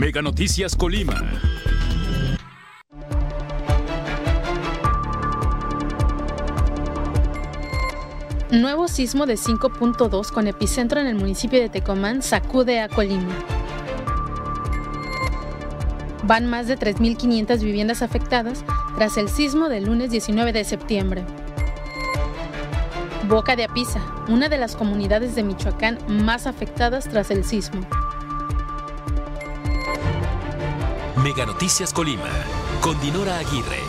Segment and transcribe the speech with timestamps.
[0.00, 1.22] Mega Noticias Colima.
[8.50, 13.34] Nuevo sismo de 5.2 con epicentro en el municipio de Tecomán sacude a Colima.
[16.22, 18.64] Van más de 3.500 viviendas afectadas
[18.96, 21.24] tras el sismo del lunes 19 de septiembre.
[23.28, 27.86] Boca de Apisa, una de las comunidades de Michoacán más afectadas tras el sismo.
[31.22, 32.30] Mega Noticias Colima,
[32.80, 33.80] con Dinora Aguirre.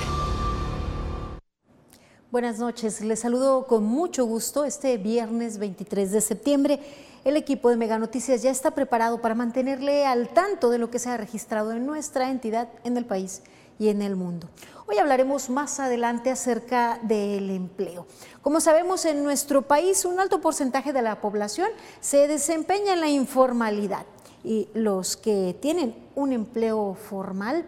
[2.30, 6.80] Buenas noches, les saludo con mucho gusto este viernes 23 de septiembre.
[7.24, 11.00] El equipo de Mega Noticias ya está preparado para mantenerle al tanto de lo que
[11.00, 13.44] se ha registrado en nuestra entidad, en el país
[13.80, 14.50] y en el mundo.
[14.88, 18.08] Hoy hablaremos más adelante acerca del empleo.
[18.42, 21.70] Como sabemos, en nuestro país un alto porcentaje de la población
[22.02, 24.06] se desempeña en la informalidad
[24.44, 27.66] y los que tienen un empleo formal,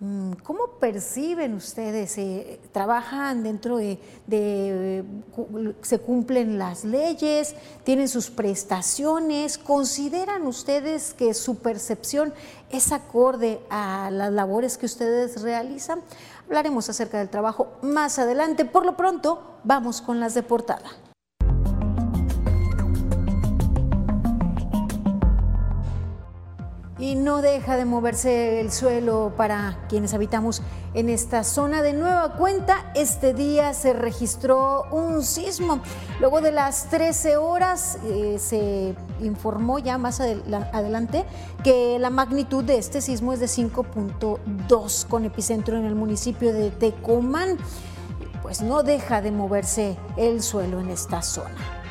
[0.00, 2.18] mm, ¿Cómo perciben ustedes?
[2.18, 5.04] Eh, ¿Trabajan dentro de,
[5.82, 9.58] se cumplen las leyes, tienen sus prestaciones?
[9.58, 12.34] ¿Consideran ustedes que su percepción
[12.70, 16.02] es acorde a las labores que ustedes realizan?
[16.46, 18.64] Hablaremos acerca del trabajo más adelante.
[18.64, 20.90] Por lo pronto, vamos con las de portada.
[27.02, 30.62] Y no deja de moverse el suelo para quienes habitamos
[30.94, 31.82] en esta zona.
[31.82, 35.82] De nueva cuenta, este día se registró un sismo.
[36.20, 41.24] Luego de las 13 horas eh, se informó ya más adelante
[41.64, 46.70] que la magnitud de este sismo es de 5.2 con epicentro en el municipio de
[46.70, 47.58] Tecomán.
[48.42, 51.81] Pues no deja de moverse el suelo en esta zona.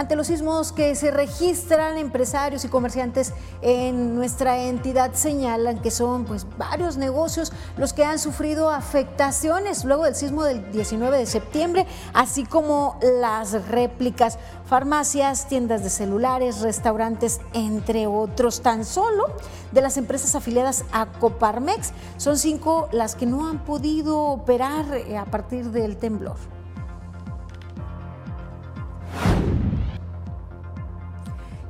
[0.00, 6.24] Ante los sismos que se registran, empresarios y comerciantes en nuestra entidad señalan que son
[6.24, 11.86] pues varios negocios los que han sufrido afectaciones luego del sismo del 19 de septiembre,
[12.14, 18.62] así como las réplicas, farmacias, tiendas de celulares, restaurantes, entre otros.
[18.62, 19.26] Tan solo
[19.70, 25.18] de las empresas afiliadas a Coparmex son cinco las que no han podido operar eh,
[25.18, 26.38] a partir del temblor.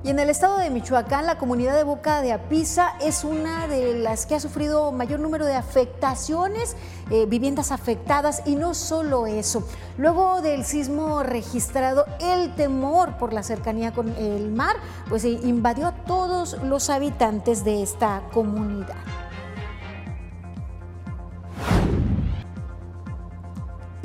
[0.03, 3.99] Y en el estado de Michoacán, la comunidad de Boca de Apisa es una de
[3.99, 6.75] las que ha sufrido mayor número de afectaciones,
[7.11, 9.63] eh, viviendas afectadas y no solo eso.
[9.99, 14.77] Luego del sismo registrado, el temor por la cercanía con el mar,
[15.11, 18.97] pues invadió a todos los habitantes de esta comunidad.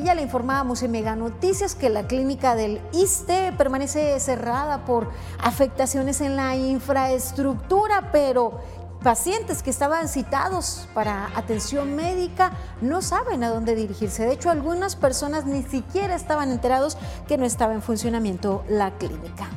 [0.03, 5.09] Ya le informábamos en Mega Noticias que la clínica del ISTE permanece cerrada por
[5.41, 8.59] afectaciones en la infraestructura, pero
[9.03, 12.51] pacientes que estaban citados para atención médica
[12.81, 14.25] no saben a dónde dirigirse.
[14.25, 19.47] De hecho, algunas personas ni siquiera estaban enterados que no estaba en funcionamiento la clínica.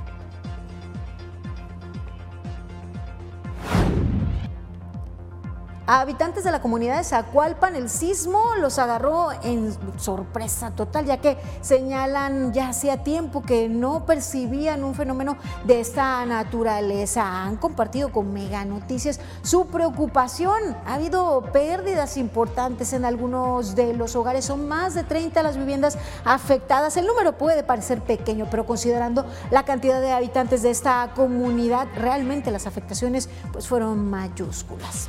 [5.90, 11.16] A habitantes de la comunidad de Zacualpan el sismo los agarró en sorpresa total, ya
[11.16, 17.42] que señalan ya hacía tiempo que no percibían un fenómeno de esta naturaleza.
[17.42, 20.76] Han compartido con Mega Noticias su preocupación.
[20.84, 24.44] Ha habido pérdidas importantes en algunos de los hogares.
[24.44, 26.98] Son más de 30 las viviendas afectadas.
[26.98, 32.50] El número puede parecer pequeño, pero considerando la cantidad de habitantes de esta comunidad, realmente
[32.50, 35.08] las afectaciones pues, fueron mayúsculas.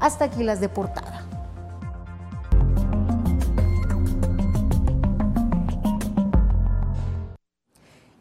[0.00, 1.26] Hasta aquí las de portada.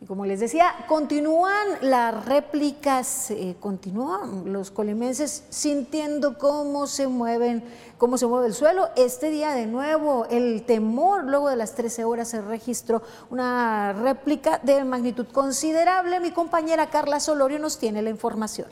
[0.07, 7.63] Como les decía, continúan las réplicas, eh, continúan los colimenses sintiendo cómo se mueven,
[7.97, 8.89] cómo se mueve el suelo.
[8.95, 14.59] Este día de nuevo el temor, luego de las 13 horas se registró una réplica
[14.63, 16.19] de magnitud considerable.
[16.19, 18.67] Mi compañera Carla Solorio nos tiene la información.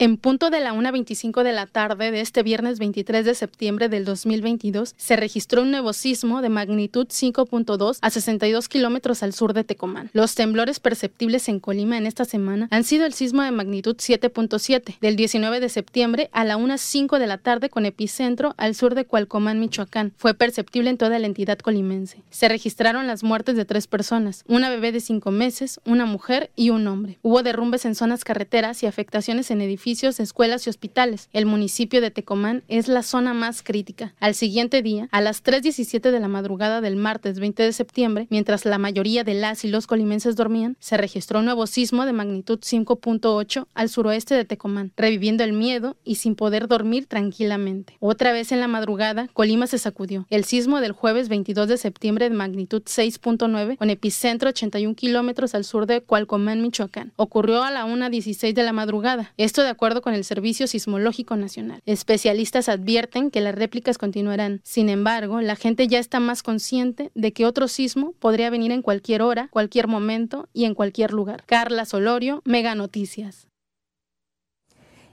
[0.00, 4.04] En punto de la 1.25 de la tarde de este viernes 23 de septiembre del
[4.04, 9.64] 2022, se registró un nuevo sismo de magnitud 5.2 a 62 kilómetros al sur de
[9.64, 10.08] Tecomán.
[10.12, 15.00] Los temblores perceptibles en Colima en esta semana han sido el sismo de magnitud 7.7
[15.00, 19.04] del 19 de septiembre a la 1.05 de la tarde con epicentro al sur de
[19.04, 20.12] Cualcomán, Michoacán.
[20.16, 22.22] Fue perceptible en toda la entidad colimense.
[22.30, 26.70] Se registraron las muertes de tres personas, una bebé de cinco meses, una mujer y
[26.70, 27.18] un hombre.
[27.22, 31.28] Hubo derrumbes en zonas carreteras y afectaciones en edificios escuelas y hospitales.
[31.32, 34.14] El municipio de Tecomán es la zona más crítica.
[34.20, 38.64] Al siguiente día, a las 3.17 de la madrugada del martes 20 de septiembre, mientras
[38.64, 42.58] la mayoría de las y los colimenses dormían, se registró un nuevo sismo de magnitud
[42.58, 47.96] 5.8 al suroeste de Tecomán, reviviendo el miedo y sin poder dormir tranquilamente.
[48.00, 50.26] Otra vez en la madrugada, Colima se sacudió.
[50.28, 55.64] El sismo del jueves 22 de septiembre de magnitud 6.9, con epicentro 81 kilómetros al
[55.64, 59.32] sur de Cualcomán, Michoacán, ocurrió a la 1.16 de la madrugada.
[59.38, 61.82] Esto de acuerdo con el Servicio Sismológico Nacional.
[61.86, 64.60] Especialistas advierten que las réplicas continuarán.
[64.64, 68.82] Sin embargo, la gente ya está más consciente de que otro sismo podría venir en
[68.82, 71.44] cualquier hora, cualquier momento y en cualquier lugar.
[71.46, 73.46] Carla Solorio, Mega Noticias.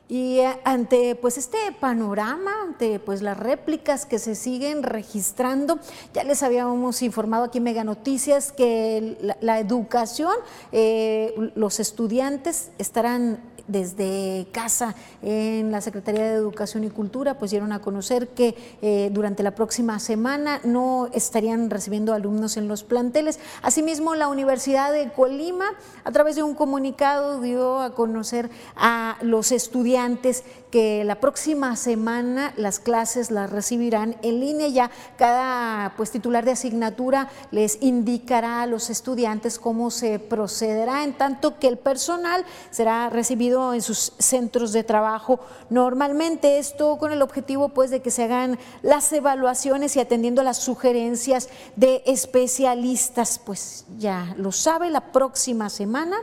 [0.08, 5.80] Y eh, ante pues este panorama, ante pues las réplicas que se siguen registrando,
[6.14, 10.36] ya les habíamos informado aquí en Mega Noticias que la, educación,
[10.72, 17.72] eh, los estudiantes estarán desde casa en la Secretaría de Educación y Cultura, pues dieron
[17.72, 23.40] a conocer que eh, durante la próxima semana no estarían recibiendo alumnos en los planteles.
[23.62, 25.66] Asimismo, la Universidad de Colima,
[26.04, 30.44] a través de un comunicado, dio a conocer a los estudiantes
[30.76, 34.68] que la próxima semana las clases las recibirán en línea.
[34.68, 41.14] Ya cada pues, titular de asignatura les indicará a los estudiantes cómo se procederá, en
[41.14, 45.40] tanto que el personal será recibido en sus centros de trabajo.
[45.70, 50.58] Normalmente esto con el objetivo pues de que se hagan las evaluaciones y atendiendo las
[50.58, 56.18] sugerencias de especialistas, pues ya lo sabe, la próxima semana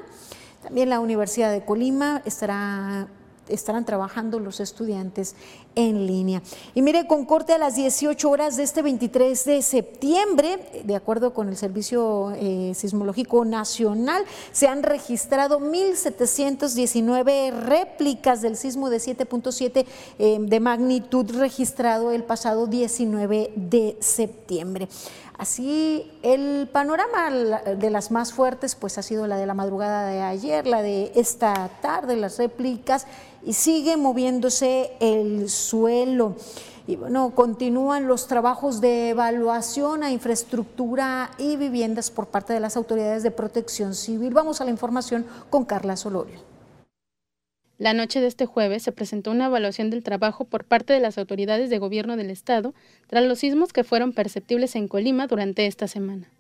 [0.62, 3.08] también la Universidad de Colima estará
[3.48, 5.34] estarán trabajando los estudiantes
[5.74, 6.42] en línea.
[6.74, 11.32] Y mire, con corte a las 18 horas de este 23 de septiembre, de acuerdo
[11.32, 19.86] con el Servicio eh, Sismológico Nacional, se han registrado 1.719 réplicas del sismo de 7.7
[20.18, 24.88] eh, de magnitud registrado el pasado 19 de septiembre.
[25.38, 30.20] Así, el panorama de las más fuertes pues ha sido la de la madrugada de
[30.20, 33.06] ayer, la de esta tarde, las réplicas,
[33.44, 36.36] y sigue moviéndose el suelo.
[36.86, 42.76] Y bueno, continúan los trabajos de evaluación a infraestructura y viviendas por parte de las
[42.76, 44.34] autoridades de protección civil.
[44.34, 46.40] Vamos a la información con Carla Solorio.
[47.78, 51.18] La noche de este jueves se presentó una evaluación del trabajo por parte de las
[51.18, 52.74] autoridades de gobierno del Estado
[53.08, 56.30] tras los sismos que fueron perceptibles en Colima durante esta semana.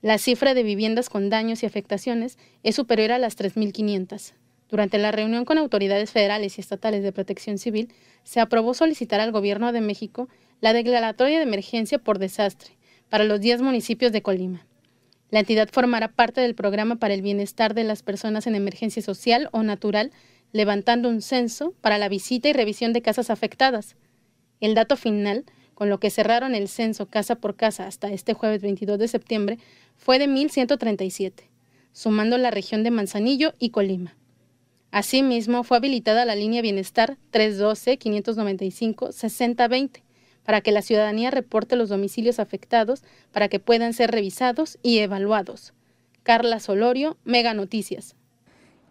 [0.00, 4.32] La cifra de viviendas con daños y afectaciones es superior a las 3.500.
[4.72, 7.92] Durante la reunión con autoridades federales y estatales de protección civil,
[8.24, 10.30] se aprobó solicitar al Gobierno de México
[10.62, 12.78] la declaratoria de emergencia por desastre
[13.10, 14.66] para los 10 municipios de Colima.
[15.28, 19.50] La entidad formará parte del programa para el bienestar de las personas en emergencia social
[19.52, 20.10] o natural
[20.52, 23.96] levantando un censo para la visita y revisión de casas afectadas.
[24.58, 25.44] El dato final,
[25.74, 29.58] con lo que cerraron el censo casa por casa hasta este jueves 22 de septiembre,
[29.96, 31.50] fue de 1.137,
[31.92, 34.16] sumando la región de Manzanillo y Colima.
[34.92, 40.02] Asimismo, fue habilitada la línea Bienestar 312-595-6020
[40.44, 43.02] para que la ciudadanía reporte los domicilios afectados
[43.32, 45.72] para que puedan ser revisados y evaluados.
[46.22, 48.16] Carla Solorio, Mega Noticias.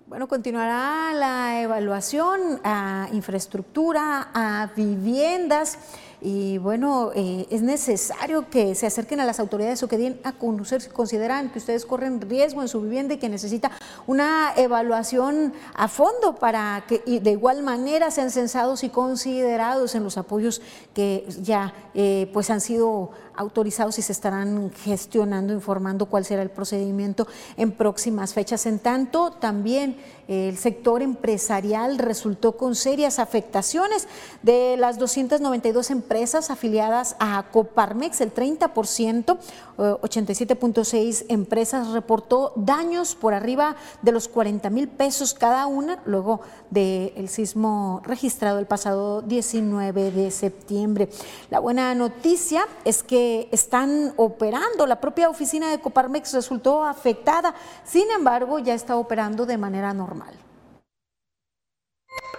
[0.07, 5.77] Bueno, continuará la evaluación a infraestructura, a viviendas
[6.23, 10.33] y bueno, eh, es necesario que se acerquen a las autoridades o que den a
[10.33, 13.71] conocer si consideran que ustedes corren riesgo en su vivienda y que necesita
[14.05, 20.17] una evaluación a fondo para que de igual manera sean censados y considerados en los
[20.17, 20.61] apoyos
[20.93, 26.49] que ya eh, pues han sido autorizados y se estarán gestionando, informando cuál será el
[26.49, 28.65] procedimiento en próximas fechas.
[28.65, 29.97] En tanto, también
[30.27, 34.07] el sector empresarial resultó con serias afectaciones.
[34.43, 39.37] De las 292 empresas afiliadas a Coparmex, el 30%,
[39.77, 47.27] 87.6 empresas reportó daños por arriba de los 40 mil pesos cada una, luego del
[47.27, 51.09] sismo registrado el pasado 19 de septiembre.
[51.49, 53.20] La buena noticia es que
[53.51, 59.57] están operando, la propia oficina de Coparmex resultó afectada, sin embargo ya está operando de
[59.57, 60.33] manera normal.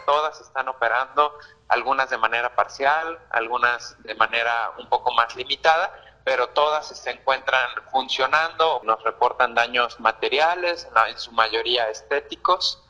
[0.07, 1.33] Todas están operando,
[1.69, 5.91] algunas de manera parcial, algunas de manera un poco más limitada,
[6.25, 12.83] pero todas se encuentran funcionando, nos reportan daños materiales, en su mayoría estéticos.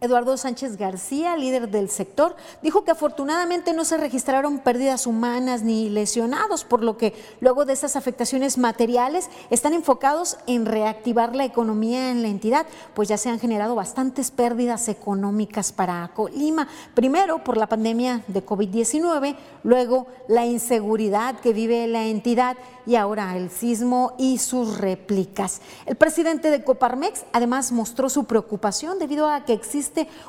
[0.00, 5.88] Eduardo Sánchez García, líder del sector, dijo que afortunadamente no se registraron pérdidas humanas ni
[5.88, 12.10] lesionados, por lo que luego de esas afectaciones materiales están enfocados en reactivar la economía
[12.10, 17.56] en la entidad, pues ya se han generado bastantes pérdidas económicas para Colima, primero por
[17.56, 24.14] la pandemia de COVID-19, luego la inseguridad que vive la entidad y ahora el sismo
[24.18, 25.62] y sus réplicas.
[25.86, 29.83] El presidente de Coparmex además mostró su preocupación debido a que existe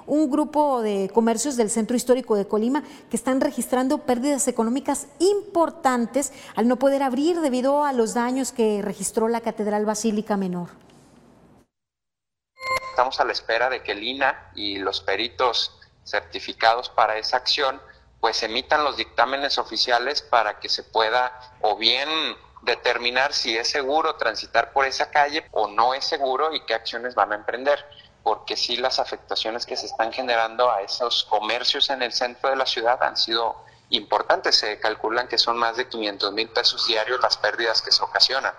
[0.06, 6.34] un grupo de comercios del centro histórico de Colima que están registrando pérdidas económicas importantes
[6.56, 10.70] al no poder abrir debido a los daños que registró la Catedral Basílica Menor.
[12.90, 17.82] Estamos a la espera de que el INA y los peritos certificados para esa acción
[18.22, 21.32] pues emitan los dictámenes oficiales para que se pueda
[21.62, 22.10] o bien
[22.62, 27.16] determinar si es seguro transitar por esa calle o no es seguro y qué acciones
[27.16, 27.86] van a emprender
[28.26, 32.56] porque sí las afectaciones que se están generando a esos comercios en el centro de
[32.56, 33.56] la ciudad han sido
[33.90, 34.56] importantes.
[34.56, 38.52] Se calculan que son más de 500 mil pesos diarios las pérdidas que se ocasionan.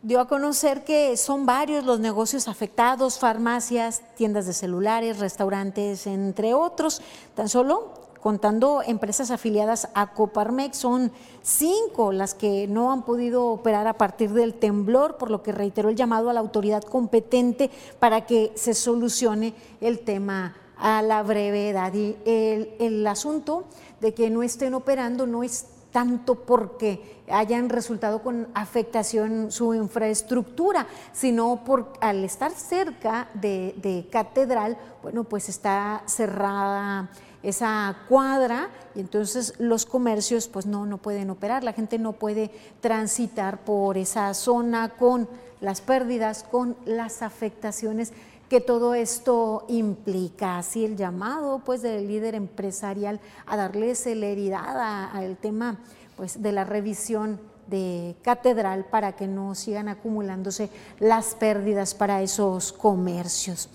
[0.00, 6.54] Dio a conocer que son varios los negocios afectados, farmacias, tiendas de celulares, restaurantes, entre
[6.54, 7.02] otros.
[7.34, 13.86] Tan solo contando empresas afiliadas a Coparmex, son cinco las que no han podido operar
[13.86, 18.26] a partir del temblor, por lo que reiteró el llamado a la autoridad competente para
[18.26, 21.94] que se solucione el tema a la brevedad.
[21.94, 23.66] Y el, el asunto
[24.00, 30.88] de que no estén operando no es tanto porque hayan resultado con afectación su infraestructura,
[31.12, 37.08] sino por al estar cerca de, de catedral, bueno, pues está cerrada
[37.46, 42.50] esa cuadra y entonces los comercios pues no, no pueden operar, la gente no puede
[42.80, 45.28] transitar por esa zona con
[45.60, 48.12] las pérdidas, con las afectaciones
[48.48, 50.58] que todo esto implica.
[50.58, 55.78] Así el llamado pues del líder empresarial a darle celeridad al tema
[56.16, 57.38] pues de la revisión
[57.68, 63.68] de catedral para que no sigan acumulándose las pérdidas para esos comercios.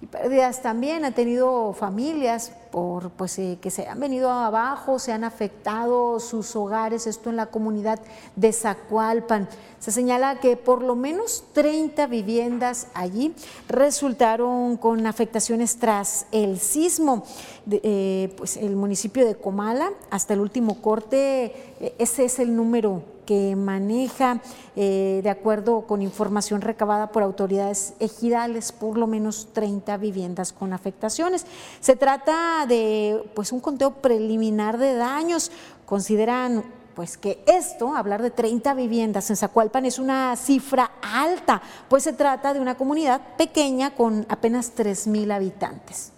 [0.00, 5.12] Y pérdidas también ha tenido familias por pues eh, que se han venido abajo, se
[5.12, 8.00] han afectado sus hogares, esto en la comunidad
[8.34, 9.48] de Zacualpan.
[9.78, 13.34] Se señala que por lo menos 30 viviendas allí
[13.68, 17.24] resultaron con afectaciones tras el sismo.
[17.70, 21.44] Eh, pues el municipio de Comala, hasta el último corte,
[21.80, 24.40] eh, ese es el número que maneja,
[24.76, 30.72] eh, de acuerdo con información recabada por autoridades ejidales, por lo menos 30 viviendas con
[30.72, 31.46] afectaciones.
[31.80, 35.50] Se trata de pues, un conteo preliminar de daños.
[35.86, 36.64] Consideran
[36.94, 42.12] pues que esto, hablar de 30 viviendas en Zacualpan es una cifra alta, pues se
[42.12, 46.12] trata de una comunidad pequeña con apenas 3 mil habitantes.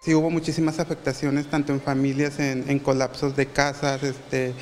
[0.00, 4.54] Sí, hubo muchísimas afectaciones, tanto en familias, en, en colapsos de casas, este,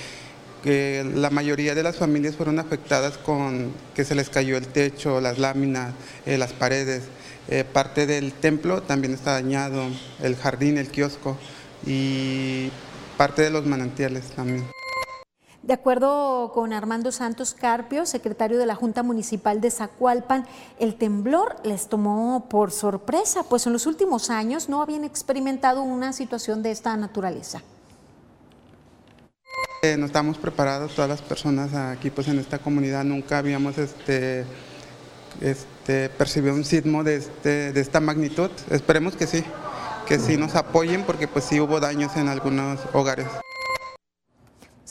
[0.65, 5.39] la mayoría de las familias fueron afectadas con que se les cayó el techo, las
[5.39, 5.93] láminas,
[6.27, 7.03] eh, las paredes.
[7.49, 9.85] Eh, parte del templo también está dañado,
[10.23, 11.37] el jardín, el kiosco
[11.87, 12.71] y
[13.19, 14.65] parte de los manantiales también.
[15.63, 20.47] De acuerdo con Armando Santos Carpio, secretario de la Junta Municipal de Zacualpan,
[20.79, 26.13] el temblor les tomó por sorpresa, pues en los últimos años no habían experimentado una
[26.13, 27.63] situación de esta naturaleza.
[29.85, 34.47] Eh, no estamos preparados todas las personas aquí pues en esta comunidad, nunca habíamos este,
[35.43, 38.51] este, percibido un sismo de, este, de esta magnitud.
[38.71, 39.45] Esperemos que sí,
[40.09, 43.27] que sí nos apoyen porque pues sí hubo daños en algunos hogares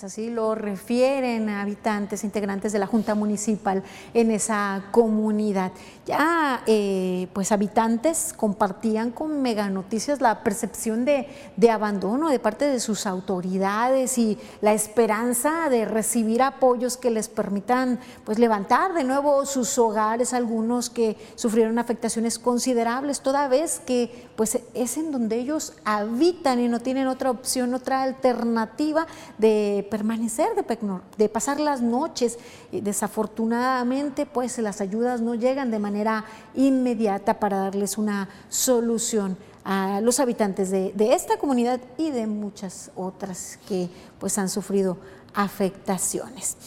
[0.02, 3.84] así lo refieren habitantes, integrantes de la Junta Municipal
[4.16, 5.72] en esa comunidad.
[6.08, 12.66] Ya eh, pues habitantes compartían con Mega Noticias la percepción de, de, abandono de parte
[12.66, 19.04] de sus autoridades y la esperanza de recibir apoyos que les permitan pues levantar de
[19.04, 25.38] nuevo sus hogares, algunos que sufrieron afectaciones considerables, toda vez que pues es en donde
[25.38, 30.78] ellos habitan y no tienen otra opción, otra alternativa de permanecer, de,
[31.18, 32.40] de pasar las noches.
[32.72, 36.26] Desafortunadamente, pues las ayudas no llegan de manera
[36.56, 42.92] inmediata para darles una solución a los habitantes de, de, esta comunidad y de muchas
[42.96, 44.98] otras que pues han sufrido
[45.34, 46.58] afectaciones.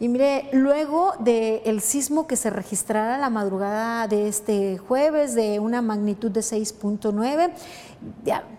[0.00, 5.82] Y mire, luego del sismo que se registrara la madrugada de este jueves de una
[5.82, 7.50] magnitud de 6.9,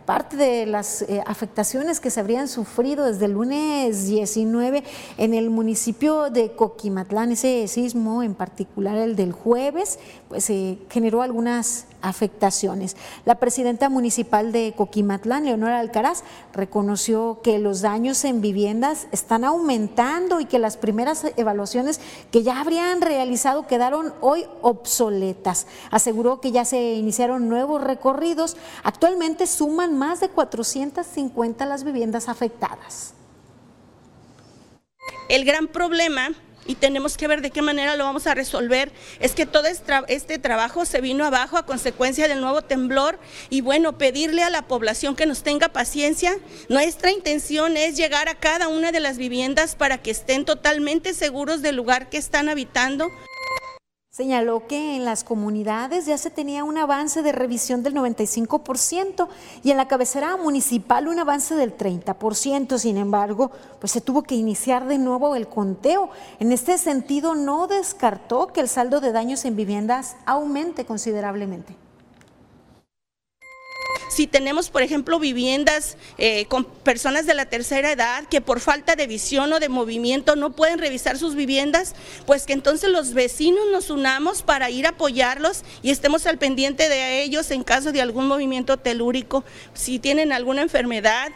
[0.06, 4.84] parte de las eh, afectaciones que se habrían sufrido desde el lunes 19
[5.18, 11.22] en el municipio de Coquimatlán, ese sismo en particular el del jueves, pues eh, generó
[11.22, 12.98] algunas afectaciones.
[13.26, 20.40] La presidenta municipal de Coquimatlán, Leonora Alcaraz, reconoció que los daños en viviendas están aumentando
[20.40, 25.68] y que las primeras evaluaciones que ya habrían realizado quedaron hoy obsoletas.
[25.92, 28.58] Aseguró que ya se iniciaron nuevos recorridos.
[28.84, 33.14] Actualmente suman más de 450 las viviendas afectadas.
[35.30, 36.32] El gran problema
[36.66, 38.92] y tenemos que ver de qué manera lo vamos a resolver.
[39.20, 43.20] Es que todo este trabajo se vino abajo a consecuencia del nuevo temblor
[43.50, 46.38] y bueno, pedirle a la población que nos tenga paciencia.
[46.70, 51.62] Nuestra intención es llegar a cada una de las viviendas para que estén totalmente seguros
[51.62, 53.08] del lugar que están habitando.
[54.14, 59.30] Señaló que en las comunidades ya se tenía un avance de revisión del 95%
[59.64, 62.78] y en la cabecera municipal un avance del 30%.
[62.78, 66.10] Sin embargo, pues se tuvo que iniciar de nuevo el conteo.
[66.42, 71.78] En este sentido, no descartó que el saldo de daños en viviendas aumente considerablemente.
[74.10, 78.96] Si tenemos, por ejemplo, viviendas eh, con personas de la tercera edad que por falta
[78.96, 81.96] de visión o de movimiento no pueden revisar sus viviendas,
[82.26, 86.90] pues que entonces los vecinos nos unamos para ir a apoyarlos y estemos al pendiente
[86.90, 89.44] de ellos en caso de algún movimiento telúrico,
[89.74, 91.32] si tienen alguna enfermedad.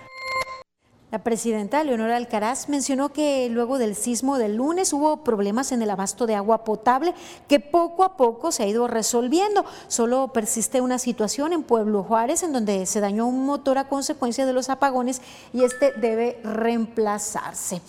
[1.11, 5.91] La presidenta Leonora Alcaraz mencionó que luego del sismo del lunes hubo problemas en el
[5.91, 7.13] abasto de agua potable
[7.47, 9.65] que poco a poco se ha ido resolviendo.
[9.87, 14.47] Solo persiste una situación en Pueblo Juárez en donde se dañó un motor a consecuencia
[14.47, 15.21] de los apagones
[15.53, 17.81] y este debe reemplazarse.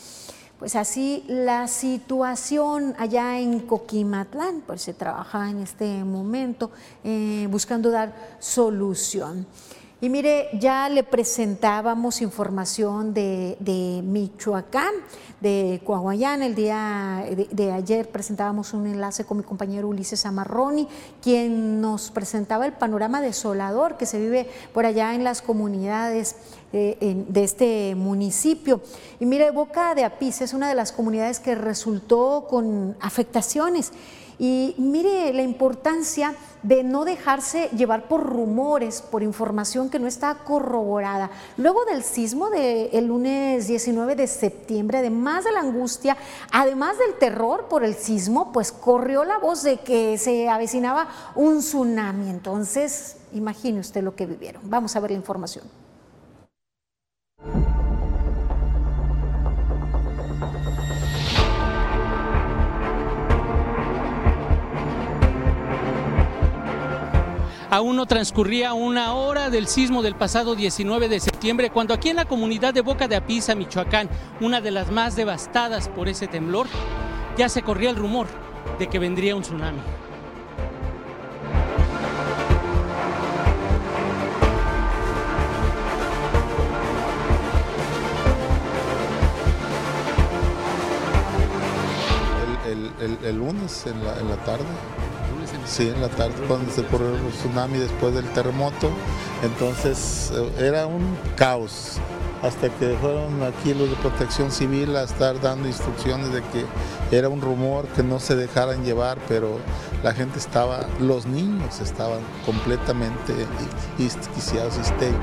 [0.58, 6.70] Pues así la situación allá en Coquimatlán, pues se trabaja en este momento
[7.02, 9.46] eh, buscando dar solución.
[9.98, 14.92] Y mire, ya le presentábamos información de, Michoacán,
[15.40, 16.42] de Coahuayán.
[16.42, 20.86] El día de, ayer presentábamos un enlace con mi compañero Ulises Amarroni,
[21.22, 26.36] quien nos presentaba el panorama desolador que se vive por allá en las comunidades
[26.72, 28.82] de, de este municipio.
[29.18, 33.92] Y mire, Boca de Apis es una de las comunidades que resultó con afectaciones.
[34.38, 40.34] Y mire la importancia de no dejarse llevar por rumores, por información que no está
[40.44, 41.30] corroborada.
[41.56, 46.16] Luego del sismo del lunes 19 de septiembre, además de la angustia,
[46.50, 51.60] además del terror por el sismo, pues corrió la voz de que se avecinaba un
[51.60, 52.28] tsunami.
[52.28, 54.62] Entonces, imagine usted lo que vivieron.
[54.68, 55.85] Vamos a ver la información.
[67.76, 72.16] Aún no transcurría una hora del sismo del pasado 19 de septiembre, cuando aquí en
[72.16, 74.08] la comunidad de Boca de Apisa, Michoacán,
[74.40, 76.68] una de las más devastadas por ese temblor,
[77.36, 78.28] ya se corría el rumor
[78.78, 79.80] de que vendría un tsunami.
[93.22, 94.64] El, lunes en la tarde
[95.66, 98.90] Sí, en la tarde cuando se ocurrió el tsunami después del terremoto.
[99.42, 101.98] Entonces eh, era un caos
[102.42, 106.64] hasta que fueron aquí los de protección civil a estar dando instrucciones de que
[107.16, 109.58] era un rumor que no se dejaran llevar, pero
[110.04, 113.34] la gente estaba, los niños estaban completamente
[113.98, 115.20] isquiciados, histéricos.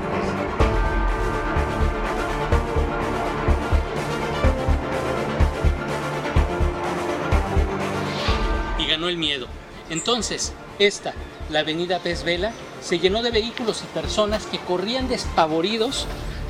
[8.78, 9.63] Y ganó el miedo.
[9.90, 11.12] Entonces, esta,
[11.50, 16.06] la avenida Pez Vela, se llenó de vehículos y personas que corrían despavoridos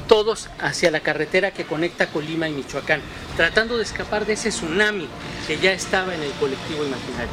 [0.09, 3.01] todos hacia la carretera que conecta Colima y Michoacán,
[3.37, 5.09] tratando de escapar de ese tsunami
[5.47, 7.33] que ya estaba en el colectivo imaginario.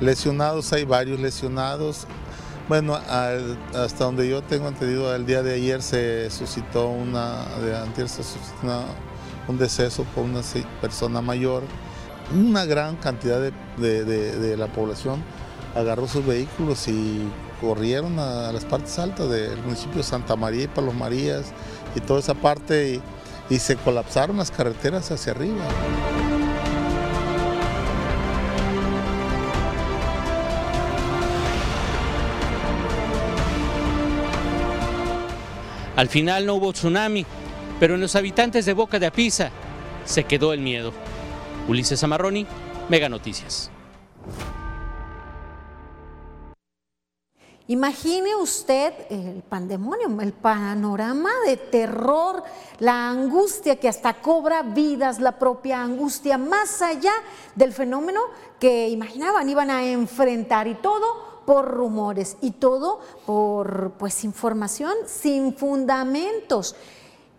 [0.00, 2.06] Lesionados, hay varios lesionados.
[2.68, 7.74] Bueno, hasta donde yo tengo entendido, el día de ayer se suscitó una, de
[9.48, 10.42] un deceso por una
[10.80, 11.62] persona mayor
[12.34, 15.22] una gran cantidad de, la población
[15.74, 17.22] agarró sus vehículos y
[17.60, 21.52] corrieron a las partes altas del municipio de Santa María y Palos Marías
[21.94, 23.00] y toda esa parte
[23.50, 25.64] y, y se colapsaron las carreteras hacia arriba.
[35.96, 37.24] Al final no hubo tsunami,
[37.80, 39.50] pero en los habitantes de Boca de Apisa
[40.04, 40.92] se quedó el miedo.
[41.68, 42.46] Ulises Amarroni,
[42.88, 43.70] Mega Noticias.
[47.68, 52.44] Imagine usted el pandemonio, el panorama de terror,
[52.78, 57.12] la angustia que hasta cobra vidas, la propia angustia, más allá
[57.56, 58.20] del fenómeno
[58.60, 65.56] que imaginaban iban a enfrentar y todo por rumores y todo por pues información sin
[65.56, 66.76] fundamentos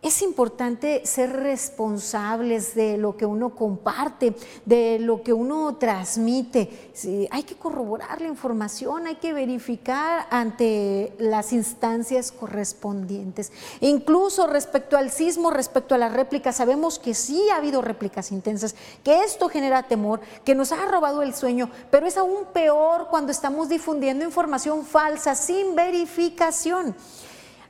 [0.01, 6.91] es importante ser responsables de lo que uno comparte, de lo que uno transmite.
[7.31, 13.51] hay que corroborar la información, hay que verificar ante las instancias correspondientes.
[13.81, 18.75] incluso respecto al sismo, respecto a las réplicas, sabemos que sí ha habido réplicas intensas,
[19.03, 23.31] que esto genera temor, que nos ha robado el sueño, pero es aún peor cuando
[23.31, 26.95] estamos difundiendo información falsa sin verificación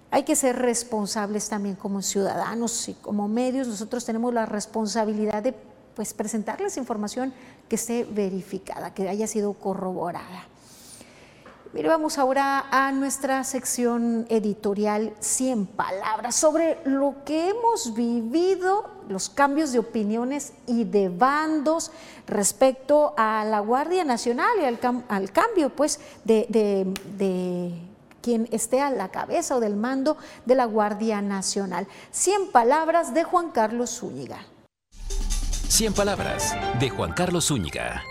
[0.09, 3.67] hay que ser responsables también como ciudadanos y como medios.
[3.67, 5.53] Nosotros tenemos la responsabilidad de
[5.95, 7.33] pues, presentarles información
[7.67, 10.47] que esté verificada, que haya sido corroborada.
[11.73, 19.29] Mire, vamos ahora a nuestra sección editorial 100 palabras sobre lo que hemos vivido, los
[19.29, 21.91] cambios de opiniones y de bandos
[22.25, 26.47] respecto a la Guardia Nacional y al, cambio pues, de,
[27.17, 27.86] de
[28.27, 31.87] quien esté a la cabeza o del mando de la Guardia Nacional.
[32.11, 34.39] 100 palabras de Juan Carlos Zúñiga.
[35.69, 38.03] 100 palabras de Juan Carlos Zúñiga.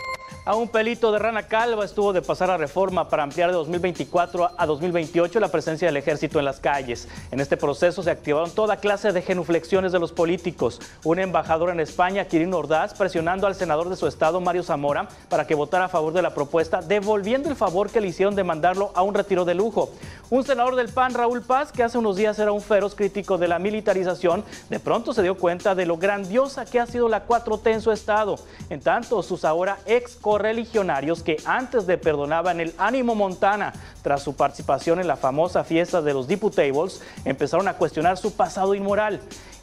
[0.46, 4.52] A un pelito de rana calva estuvo de pasar a reforma para ampliar de 2024
[4.56, 7.08] a 2028 la presencia del ejército en las calles.
[7.32, 10.80] En este proceso se activaron toda clase de genuflexiones de los políticos.
[11.02, 15.48] Un embajador en España, Quirino Ordaz, presionando al senador de su estado, Mario Zamora, para
[15.48, 18.92] que votara a favor de la propuesta, devolviendo el favor que le hicieron de mandarlo
[18.94, 19.90] a un retiro de lujo.
[20.30, 23.48] Un senador del PAN, Raúl Paz, que hace unos días era un feroz crítico de
[23.48, 27.72] la militarización, de pronto se dio cuenta de lo grandiosa que ha sido la 4T
[27.72, 28.36] en su estado.
[28.70, 33.72] En tanto, sus ahora ex religionarios que antes de perdonaban el ánimo Montana
[34.02, 38.74] tras su participación en la famosa fiesta de los Diputables, empezaron a cuestionar su pasado
[38.74, 39.20] inmoral.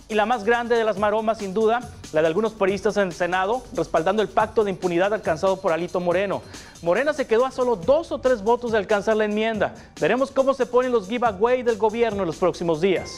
[0.09, 1.79] Y la más grande de las maromas, sin duda,
[2.11, 5.99] la de algunos periodistas en el Senado, respaldando el pacto de impunidad alcanzado por Alito
[5.99, 6.41] Moreno.
[6.81, 9.73] Morena se quedó a solo dos o tres votos de alcanzar la enmienda.
[9.99, 13.09] Veremos cómo se ponen los giveaway del gobierno en los próximos días.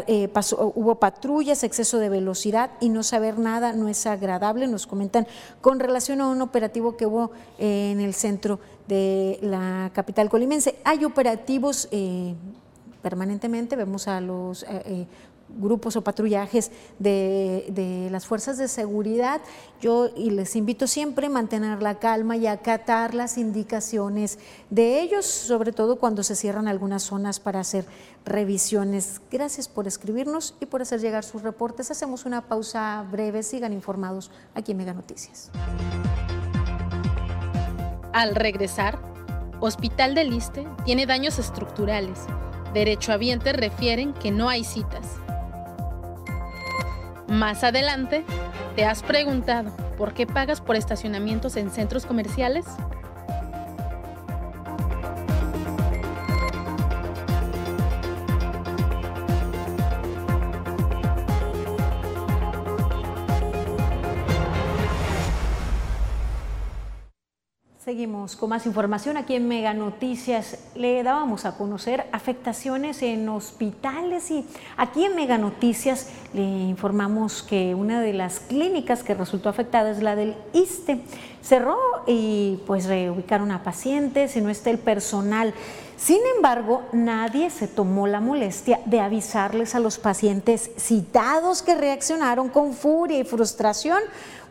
[0.07, 0.29] Eh,
[0.75, 5.27] hubo patrullas, exceso de velocidad y no saber nada no es agradable, nos comentan
[5.63, 10.77] con relación a un operativo que hubo eh, en el centro de la capital colimense.
[10.85, 12.35] Hay operativos eh,
[13.01, 14.67] permanentemente, vemos a los
[15.59, 19.41] grupos o patrullajes de, las fuerzas de seguridad.
[19.81, 24.39] Yo y les invito siempre a mantener la calma y acatar las indicaciones
[24.71, 27.85] de ellos, sobre todo cuando se cierran algunas zonas para hacer
[28.25, 29.21] revisiones.
[29.31, 31.91] Gracias por escribirnos y por hacer llegar sus reportes.
[31.91, 33.43] Hacemos una pausa breve.
[33.43, 35.51] Sigan informados aquí en Mega Noticias.
[38.13, 38.99] Al regresar,
[39.61, 42.19] Hospital del Liste tiene daños estructurales.
[42.75, 45.20] Derechohabientes refieren que no hay citas.
[47.31, 48.25] Más adelante,
[48.75, 52.67] ¿te has preguntado por qué pagas por estacionamientos en centros comerciales?
[67.91, 70.59] Seguimos con más información aquí en Mega Noticias.
[70.77, 77.75] Le dábamos a conocer afectaciones en hospitales y aquí en Mega Noticias le informamos que
[77.75, 81.01] una de las clínicas que resultó afectada es la del ISTE.
[81.43, 85.53] Cerró y pues reubicaron a pacientes y no está el personal.
[85.97, 92.49] Sin embargo, nadie se tomó la molestia de avisarles a los pacientes citados que reaccionaron
[92.51, 93.99] con furia y frustración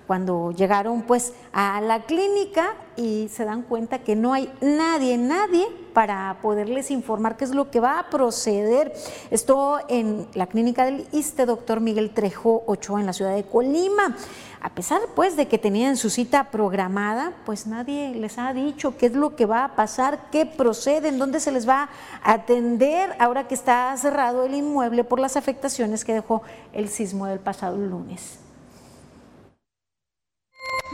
[0.09, 5.67] cuando llegaron pues a la clínica y se dan cuenta que no hay nadie, nadie
[5.93, 8.91] para poderles informar qué es lo que va a proceder.
[9.29, 14.15] Esto en la clínica del ISTE, doctor Miguel Trejo Ochoa, en la ciudad de Colima.
[14.61, 19.05] A pesar pues de que tenían su cita programada, pues nadie les ha dicho qué
[19.05, 21.87] es lo que va a pasar, qué procede, en dónde se les va
[22.23, 26.41] a atender ahora que está cerrado el inmueble por las afectaciones que dejó
[26.73, 28.38] el sismo del pasado lunes.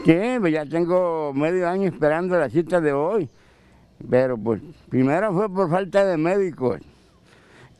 [0.04, 3.28] Sí, pues ya tengo medio año esperando la cita de hoy.
[4.08, 6.80] Pero pues primero fue por falta de médicos.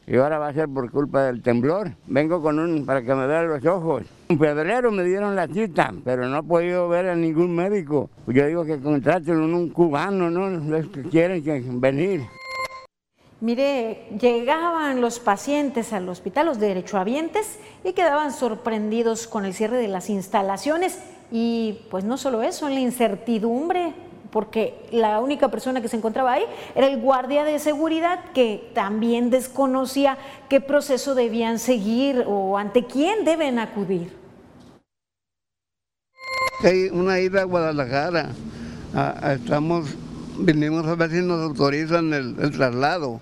[0.08, 1.90] Y ahora va a ser por culpa del temblor.
[2.06, 4.04] Vengo con un para que me vean los ojos.
[4.28, 8.08] En febrero me dieron la cita, pero no he podido ver a ningún médico.
[8.28, 10.48] Yo digo que contraten un cubano, ¿no?
[10.48, 12.22] Los que quieren venir.
[13.40, 19.88] Mire, llegaban los pacientes al hospital, los derechohabientes, y quedaban sorprendidos con el cierre de
[19.88, 20.98] las instalaciones.
[21.30, 23.94] Y pues no solo eso, la incertidumbre
[24.36, 26.42] porque la única persona que se encontraba ahí
[26.74, 30.18] era el guardia de seguridad que también desconocía
[30.50, 34.12] qué proceso debían seguir o ante quién deben acudir.
[36.62, 38.30] Hay una ida a Guadalajara.
[39.32, 39.94] estamos,
[40.38, 43.20] vinimos a ver si nos autorizan el, traslado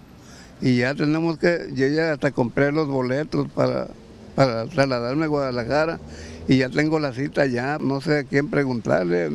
[0.61, 3.89] y ya tenemos que, yo ya hasta compré los boletos para,
[4.35, 6.01] para trasladarme a Guadalajara
[6.49, 9.31] y ya tengo la cita ya, no sé a quién preguntarle,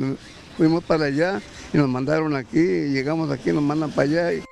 [0.57, 1.41] fuimos para allá
[1.73, 4.48] y nos mandaron aquí, y llegamos aquí, nos mandan para allá.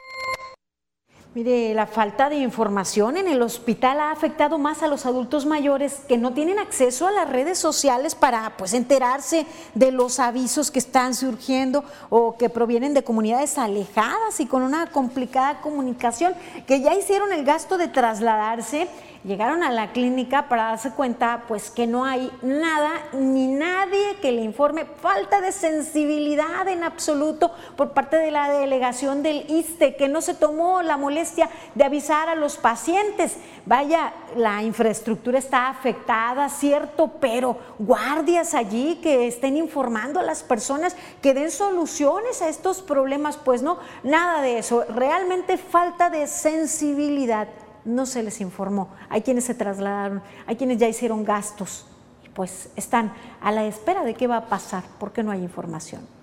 [1.37, 6.01] Mire, la falta de información en el hospital ha afectado más a los adultos mayores
[6.07, 9.45] que no tienen acceso a las redes sociales para pues enterarse
[9.75, 14.89] de los avisos que están surgiendo o que provienen de comunidades alejadas y con una
[14.89, 16.33] complicada comunicación
[16.65, 18.87] que ya hicieron el gasto de trasladarse
[19.27, 24.31] llegaron a la clínica para darse cuenta pues que no hay nada ni nadie que
[24.31, 30.07] le informe, falta de sensibilidad en absoluto por parte de la delegación del ISTE, que
[30.07, 31.26] no se tomó la molestia
[31.75, 33.37] de avisar a los pacientes.
[33.65, 40.95] Vaya, la infraestructura está afectada, cierto, pero guardias allí que estén informando a las personas,
[41.21, 47.47] que den soluciones a estos problemas, pues no, nada de eso, realmente falta de sensibilidad
[47.85, 48.89] no se les informó.
[49.09, 51.85] Hay quienes se trasladaron, hay quienes ya hicieron gastos,
[52.33, 56.16] pues están a la espera de qué va a pasar, porque no hay información.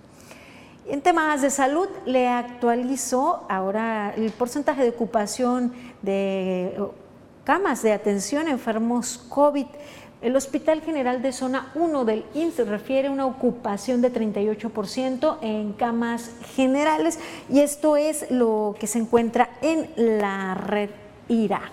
[0.87, 6.77] En temas de salud, le actualizó ahora el porcentaje de ocupación de
[7.43, 9.65] camas de atención a enfermos COVID.
[10.21, 15.73] El Hospital General de Zona 1 del IMSS refiere a una ocupación de 38% en
[15.73, 17.17] camas generales
[17.49, 20.91] y esto es lo que se encuentra en la red
[21.27, 21.63] irá.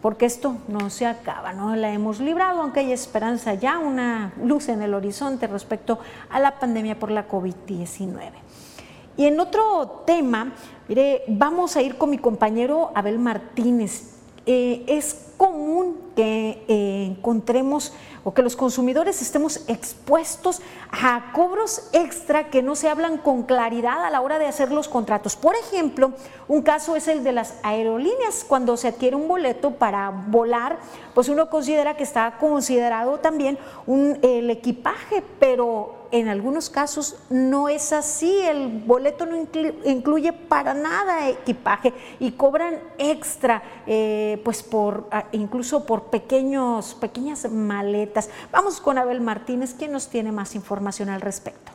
[0.00, 4.68] Porque esto no se acaba, no la hemos librado, aunque hay esperanza ya, una luz
[4.68, 5.98] en el horizonte respecto
[6.30, 8.30] a la pandemia por la COVID-19.
[9.16, 10.52] Y en otro tema,
[10.88, 14.11] mire, vamos a ir con mi compañero Abel Martínez.
[14.44, 17.92] Eh, es común que eh, encontremos
[18.24, 24.04] o que los consumidores estemos expuestos a cobros extra que no se hablan con claridad
[24.04, 25.36] a la hora de hacer los contratos.
[25.36, 26.12] Por ejemplo,
[26.48, 28.44] un caso es el de las aerolíneas.
[28.46, 30.78] Cuando se adquiere un boleto para volar,
[31.14, 37.70] pues uno considera que está considerado también un, el equipaje, pero en algunos casos no
[37.70, 39.36] es así, el boleto no
[39.84, 47.50] incluye para nada equipaje y cobran extra, eh, pues por ah, incluso por pequeños, pequeñas
[47.50, 48.28] maletas.
[48.52, 51.72] Vamos con Abel Martínez, quien nos tiene más información al respecto.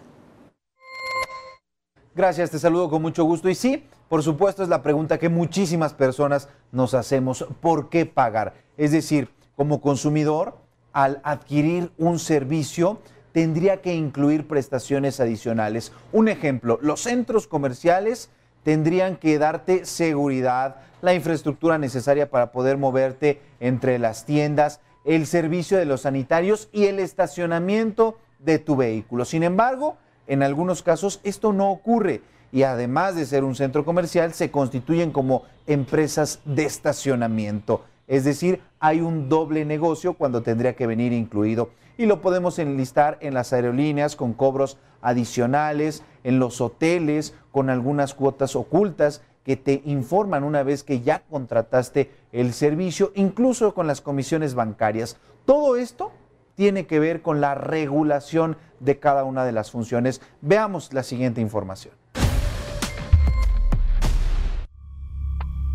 [2.14, 3.50] Gracias, te saludo con mucho gusto.
[3.50, 8.54] Y sí, por supuesto es la pregunta que muchísimas personas nos hacemos, ¿por qué pagar?
[8.78, 10.58] Es decir, como consumidor,
[10.94, 13.00] al adquirir un servicio,
[13.32, 15.92] tendría que incluir prestaciones adicionales.
[16.12, 18.30] Un ejemplo, los centros comerciales
[18.64, 25.78] tendrían que darte seguridad, la infraestructura necesaria para poder moverte entre las tiendas, el servicio
[25.78, 29.24] de los sanitarios y el estacionamiento de tu vehículo.
[29.24, 34.34] Sin embargo, en algunos casos esto no ocurre y además de ser un centro comercial,
[34.34, 37.84] se constituyen como empresas de estacionamiento.
[38.08, 43.18] Es decir, hay un doble negocio cuando tendría que venir incluido y lo podemos enlistar
[43.22, 49.82] en las aerolíneas con cobros adicionales, en los hoteles con algunas cuotas ocultas que te
[49.86, 55.18] informan una vez que ya contrataste el servicio, incluso con las comisiones bancarias.
[55.46, 56.12] Todo esto
[56.56, 60.22] tiene que ver con la regulación de cada una de las funciones.
[60.42, 61.94] Veamos la siguiente información.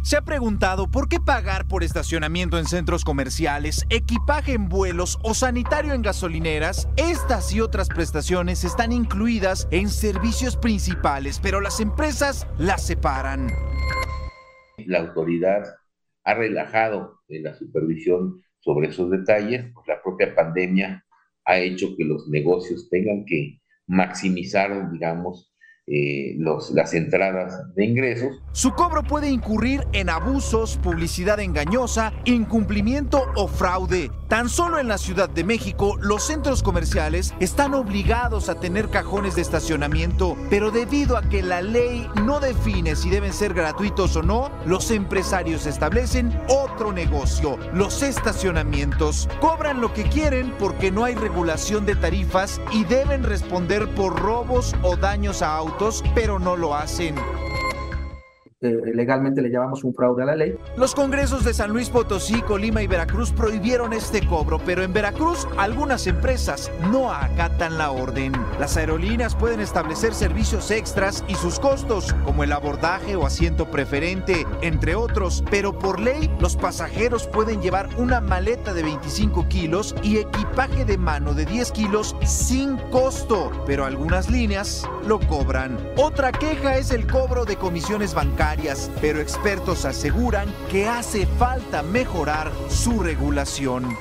[0.03, 5.33] ¿Se ha preguntado por qué pagar por estacionamiento en centros comerciales, equipaje en vuelos o
[5.33, 6.89] sanitario en gasolineras?
[6.97, 13.47] Estas y otras prestaciones están incluidas en servicios principales, pero las empresas las separan.
[14.87, 15.73] La autoridad
[16.25, 21.07] ha relajado la supervisión sobre esos detalles, pues la propia pandemia
[21.45, 25.52] ha hecho que los negocios tengan que maximizar, digamos,
[25.95, 28.41] eh, los, las entradas de ingresos.
[28.53, 34.11] Su cobro puede incurrir en abusos, publicidad engañosa, incumplimiento o fraude.
[34.29, 39.35] Tan solo en la Ciudad de México, los centros comerciales están obligados a tener cajones
[39.35, 44.23] de estacionamiento, pero debido a que la ley no define si deben ser gratuitos o
[44.23, 49.29] no, los empresarios establecen otro negocio, los estacionamientos.
[49.41, 54.75] Cobran lo que quieren porque no hay regulación de tarifas y deben responder por robos
[54.83, 55.82] o daños a autos,
[56.15, 57.17] pero no lo hacen.
[58.63, 60.57] Eh, legalmente le llamamos un fraude a la ley.
[60.77, 65.49] Los congresos de San Luis Potosí, Colima y Veracruz prohibieron este cobro, pero en Veracruz
[65.59, 68.31] algunas empresas no acatan la orden.
[68.61, 74.47] Las aerolíneas pueden establecer servicios extras y sus costos, como el abordaje o asiento preferente,
[74.61, 80.19] entre otros, pero por ley los pasajeros pueden llevar una maleta de 25 kilos y
[80.19, 85.77] equipaje de mano de 10 kilos sin costo, pero algunas líneas lo cobran.
[85.97, 88.52] Otra queja es el cobro de comisiones bancarias
[89.01, 93.97] pero expertos aseguran que hace falta mejorar su regulación.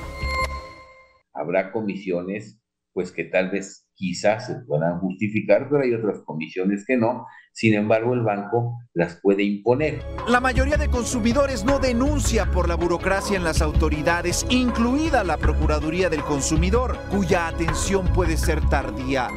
[1.32, 2.58] Habrá comisiones
[2.92, 7.26] pues que tal vez quizás se puedan justificar, pero hay otras comisiones que no.
[7.54, 10.02] Sin embargo, el banco las puede imponer.
[10.28, 16.10] La mayoría de consumidores no denuncia por la burocracia en las autoridades, incluida la Procuraduría
[16.10, 19.28] del Consumidor, cuya atención puede ser tardía.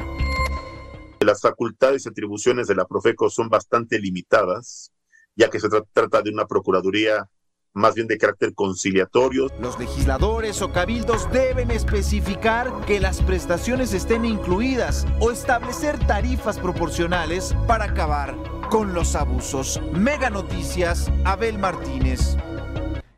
[1.22, 4.92] Las facultades y atribuciones de la Profeco son bastante limitadas
[5.36, 7.30] ya que se trata de una procuraduría
[7.74, 9.48] más bien de carácter conciliatorio.
[9.60, 17.54] Los legisladores o cabildos deben especificar que las prestaciones estén incluidas o establecer tarifas proporcionales
[17.68, 18.36] para acabar
[18.70, 19.82] con los abusos.
[19.92, 22.38] Mega Noticias, Abel Martínez.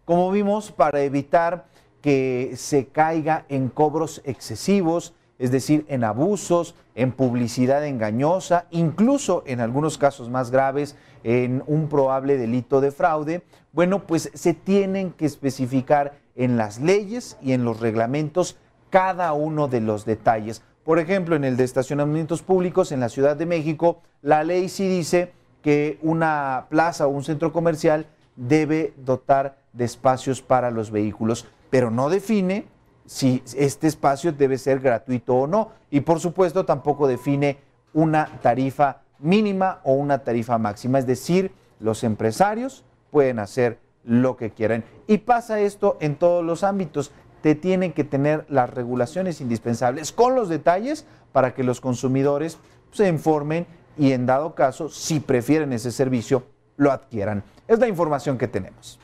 [0.06, 1.70] Como vimos, para evitar
[2.02, 9.60] que se caiga en cobros excesivos, es decir, en abusos, en publicidad engañosa, incluso en
[9.60, 15.26] algunos casos más graves, en un probable delito de fraude, bueno, pues se tienen que
[15.26, 18.58] especificar en las leyes y en los reglamentos
[18.90, 20.62] cada uno de los detalles.
[20.84, 24.88] Por ejemplo, en el de estacionamientos públicos en la Ciudad de México, la ley sí
[24.88, 31.46] dice que una plaza o un centro comercial debe dotar de espacios para los vehículos,
[31.70, 32.66] pero no define
[33.08, 35.72] si este espacio debe ser gratuito o no.
[35.90, 37.58] Y por supuesto tampoco define
[37.94, 41.00] una tarifa mínima o una tarifa máxima.
[41.00, 44.84] Es decir, los empresarios pueden hacer lo que quieran.
[45.08, 47.12] Y pasa esto en todos los ámbitos.
[47.42, 52.58] Te tienen que tener las regulaciones indispensables con los detalles para que los consumidores
[52.92, 53.66] se informen
[53.98, 56.44] y en dado caso, si prefieren ese servicio,
[56.76, 57.44] lo adquieran.
[57.68, 59.00] Es la información que tenemos.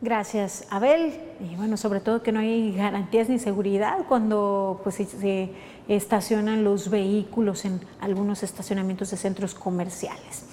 [0.00, 1.12] Gracias, Abel.
[1.40, 5.50] Y bueno, sobre todo que no hay garantías ni seguridad cuando pues, se
[5.88, 10.44] estacionan los vehículos en algunos estacionamientos de centros comerciales.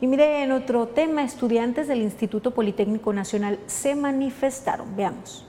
[0.00, 4.96] Y mire, en otro tema, estudiantes del Instituto Politécnico Nacional se manifestaron.
[4.96, 5.47] Veamos.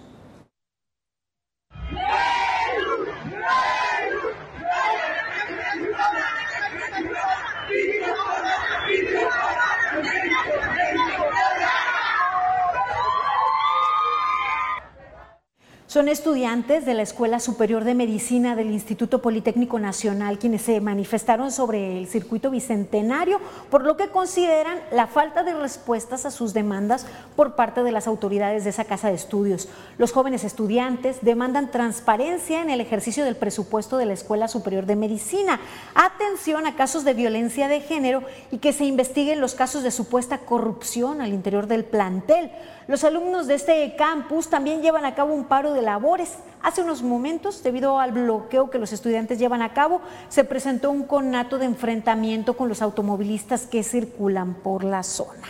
[15.89, 21.51] Son estudiantes de la Escuela Superior de Medicina del Instituto Politécnico Nacional quienes se manifestaron
[21.51, 23.39] sobre el circuito bicentenario
[23.71, 28.05] por lo que consideran la falta de respuestas a sus demandas por parte de las
[28.05, 29.67] autoridades de esa casa de estudios.
[29.97, 34.95] Los jóvenes estudiantes demandan transparencia en el ejercicio del presupuesto de la Escuela Superior de
[34.95, 35.59] Medicina,
[35.95, 38.21] atención a casos de violencia de género
[38.51, 42.51] y que se investiguen los casos de supuesta corrupción al interior del plantel.
[42.89, 46.33] Los alumnos de este campus también llevan a cabo un paro de labores.
[46.63, 51.03] Hace unos momentos, debido al bloqueo que los estudiantes llevan a cabo, se presentó un
[51.03, 55.47] conato de enfrentamiento con los automovilistas que circulan por la zona.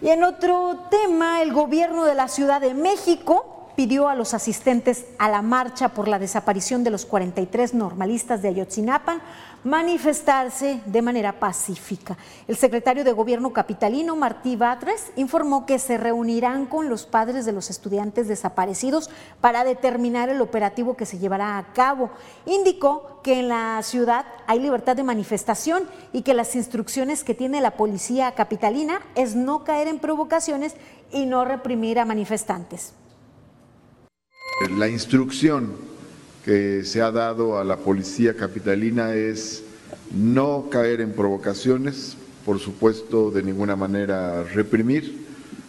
[0.00, 5.06] Y en otro tema, el gobierno de la Ciudad de México pidió a los asistentes
[5.18, 9.20] a la marcha por la desaparición de los 43 normalistas de Ayotzinapan
[9.64, 12.16] manifestarse de manera pacífica.
[12.48, 17.52] El secretario de Gobierno capitalino, Martí Batres, informó que se reunirán con los padres de
[17.52, 19.08] los estudiantes desaparecidos
[19.40, 22.10] para determinar el operativo que se llevará a cabo.
[22.44, 27.60] Indicó que en la ciudad hay libertad de manifestación y que las instrucciones que tiene
[27.60, 30.74] la policía capitalina es no caer en provocaciones
[31.12, 32.94] y no reprimir a manifestantes.
[34.70, 35.72] La instrucción
[36.44, 39.62] que se ha dado a la policía capitalina es
[40.14, 45.24] no caer en provocaciones, por supuesto de ninguna manera reprimir.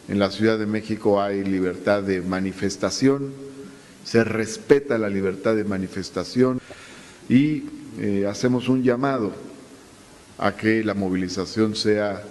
[0.07, 3.31] En la Ciudad de México hay libertad de manifestación,
[4.03, 6.59] se respeta la libertad de manifestación
[7.29, 7.63] y
[7.99, 9.31] eh, hacemos un llamado
[10.37, 12.23] a que la movilización sea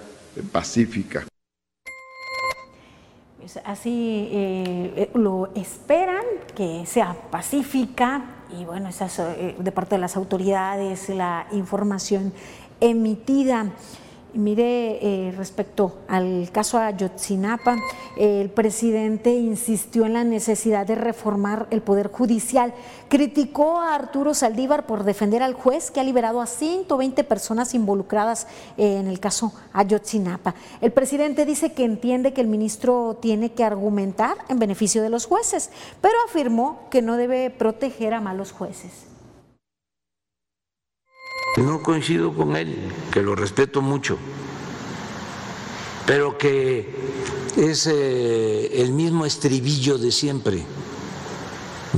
[0.52, 1.26] pacífica.
[3.52, 6.24] Pues así eh, lo esperan,
[6.54, 8.24] que sea pacífica
[8.58, 9.20] y bueno, esa es
[9.58, 12.32] de parte de las autoridades la información
[12.80, 13.66] emitida.
[14.34, 17.76] Mire, eh, respecto al caso Ayotzinapa,
[18.16, 22.72] el presidente insistió en la necesidad de reformar el Poder Judicial.
[23.08, 28.46] Criticó a Arturo Saldívar por defender al juez que ha liberado a 120 personas involucradas
[28.78, 30.54] en el caso Ayotzinapa.
[30.80, 35.26] El presidente dice que entiende que el ministro tiene que argumentar en beneficio de los
[35.26, 35.68] jueces,
[36.00, 39.11] pero afirmó que no debe proteger a malos jueces.
[41.56, 44.16] No coincido con él, que lo respeto mucho,
[46.06, 46.94] pero que
[47.56, 50.64] es eh, el mismo estribillo de siempre.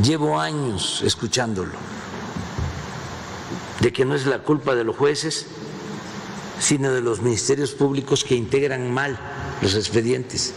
[0.03, 1.71] Llevo años escuchándolo,
[3.79, 5.47] de que no es la culpa de los jueces,
[6.59, 9.17] sino de los ministerios públicos que integran mal
[9.63, 10.53] los expedientes.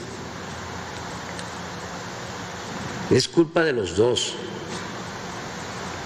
[3.12, 4.34] Es culpa de los dos,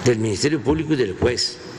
[0.04, 1.71] del Ministerio Público y del juez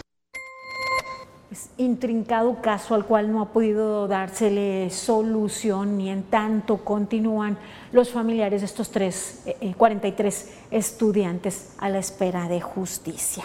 [1.77, 7.57] intrincado caso al cual no ha podido dársele solución ni en tanto continúan
[7.91, 9.43] los familiares de estos tres,
[9.77, 13.43] 43 eh, eh, estudiantes a la espera de justicia.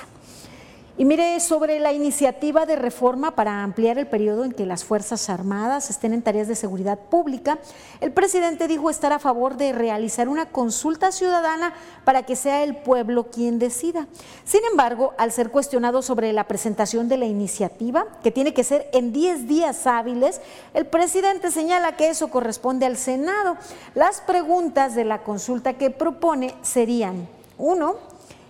[0.99, 5.31] Y mire, sobre la iniciativa de reforma para ampliar el periodo en que las Fuerzas
[5.31, 7.61] Armadas estén en tareas de seguridad pública,
[8.01, 11.73] el presidente dijo estar a favor de realizar una consulta ciudadana
[12.05, 14.09] para que sea el pueblo quien decida.
[14.45, 18.91] Sin embargo, al ser cuestionado sobre la presentación de la iniciativa, que tiene que ser
[18.93, 20.41] en 10 días hábiles,
[20.75, 23.57] el presidente señala que eso corresponde al Senado.
[23.95, 28.08] Las preguntas de la consulta que propone serían, uno,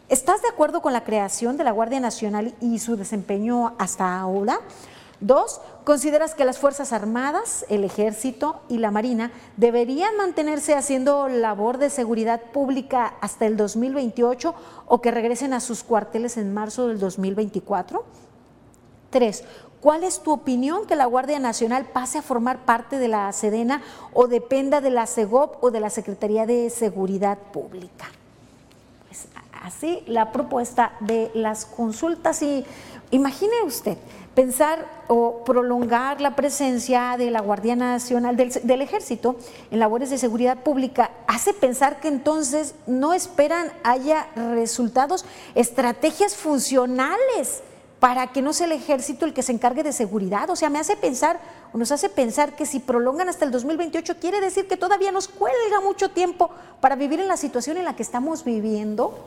[0.08, 4.60] ¿Estás de acuerdo con la creación de la Guardia Nacional y su desempeño hasta ahora?
[5.20, 11.76] Dos, ¿consideras que las Fuerzas Armadas, el Ejército y la Marina deberían mantenerse haciendo labor
[11.76, 14.54] de seguridad pública hasta el 2028
[14.86, 18.02] o que regresen a sus cuarteles en marzo del 2024?
[19.10, 19.44] Tres,
[19.82, 23.80] ¿Cuál es tu opinión que la Guardia Nacional pase a formar parte de la Sedena
[24.12, 28.06] o dependa de la CEGOP o de la Secretaría de Seguridad Pública?
[29.62, 32.42] Así la propuesta de las consultas.
[32.42, 32.64] Y
[33.10, 33.98] imagine usted
[34.38, 39.34] pensar o prolongar la presencia de la Guardia Nacional del, Ejército
[39.72, 45.24] en labores de seguridad pública hace pensar que entonces no esperan haya resultados,
[45.56, 47.62] estrategias funcionales
[47.98, 50.48] para que no sea el ejército el que se encargue de seguridad.
[50.50, 51.40] O sea, me hace pensar,
[51.72, 55.26] o nos hace pensar que si prolongan hasta el 2028, quiere decir que todavía nos
[55.26, 56.50] cuelga mucho tiempo
[56.80, 59.18] para vivir en la situación en la que estamos viviendo.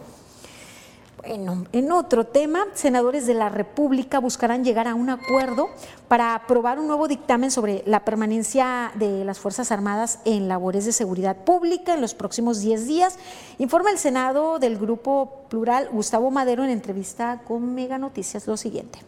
[1.27, 5.67] Bueno, en otro tema, senadores de la República buscarán llegar a un acuerdo
[6.07, 10.91] para aprobar un nuevo dictamen sobre la permanencia de las Fuerzas Armadas en labores de
[10.91, 13.19] seguridad pública en los próximos 10 días.
[13.59, 18.99] Informa el Senado del Grupo Plural Gustavo Madero en entrevista con Mega Noticias lo siguiente.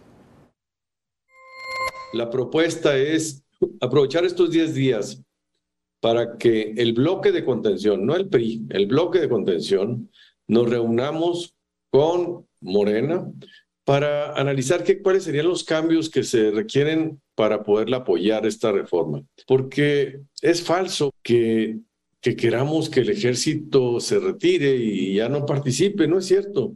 [2.14, 3.44] La propuesta es
[3.82, 5.20] aprovechar estos 10 días
[6.00, 10.12] para que el bloque de contención, no el PRI, el bloque de contención,
[10.48, 11.56] nos reunamos
[11.94, 13.32] con Morena
[13.84, 19.22] para analizar qué, cuáles serían los cambios que se requieren para poderla apoyar esta reforma.
[19.46, 21.78] Porque es falso que,
[22.20, 26.74] que queramos que el ejército se retire y ya no participe, no es cierto.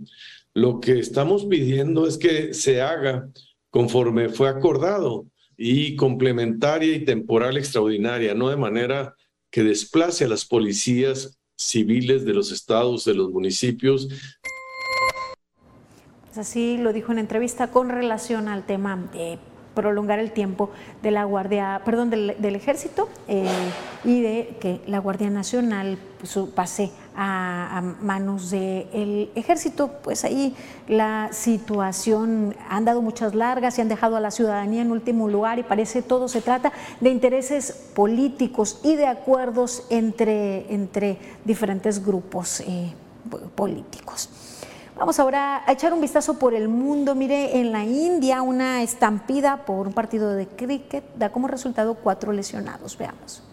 [0.54, 3.28] Lo que estamos pidiendo es que se haga
[3.72, 5.26] conforme fue acordado
[5.58, 9.16] y complementaria y temporal extraordinaria, no de manera
[9.50, 14.10] que desplace a las policías civiles de los estados, de los municipios,
[16.38, 19.40] Así lo dijo en entrevista con relación al tema de
[19.78, 20.72] prolongar el tiempo
[21.04, 23.46] de la Guardia, perdón, del, ejército eh,
[24.04, 29.92] y de que la Guardia Nacional pues, pase a, manos del ejército.
[30.04, 30.56] Pues ahí
[30.88, 35.60] la situación han dado muchas largas y han dejado a la ciudadanía en último lugar
[35.60, 42.94] y parece todo se trata de intereses políticos y de acuerdos entre, diferentes grupos eh,
[43.54, 44.30] políticos.
[44.98, 47.14] Vamos ahora a echar un vistazo por el mundo.
[47.14, 52.34] Mire, en la India una estampida por un partido de cricket da como resultado cuatro
[52.34, 52.98] lesionados.
[52.98, 53.44] Veamos.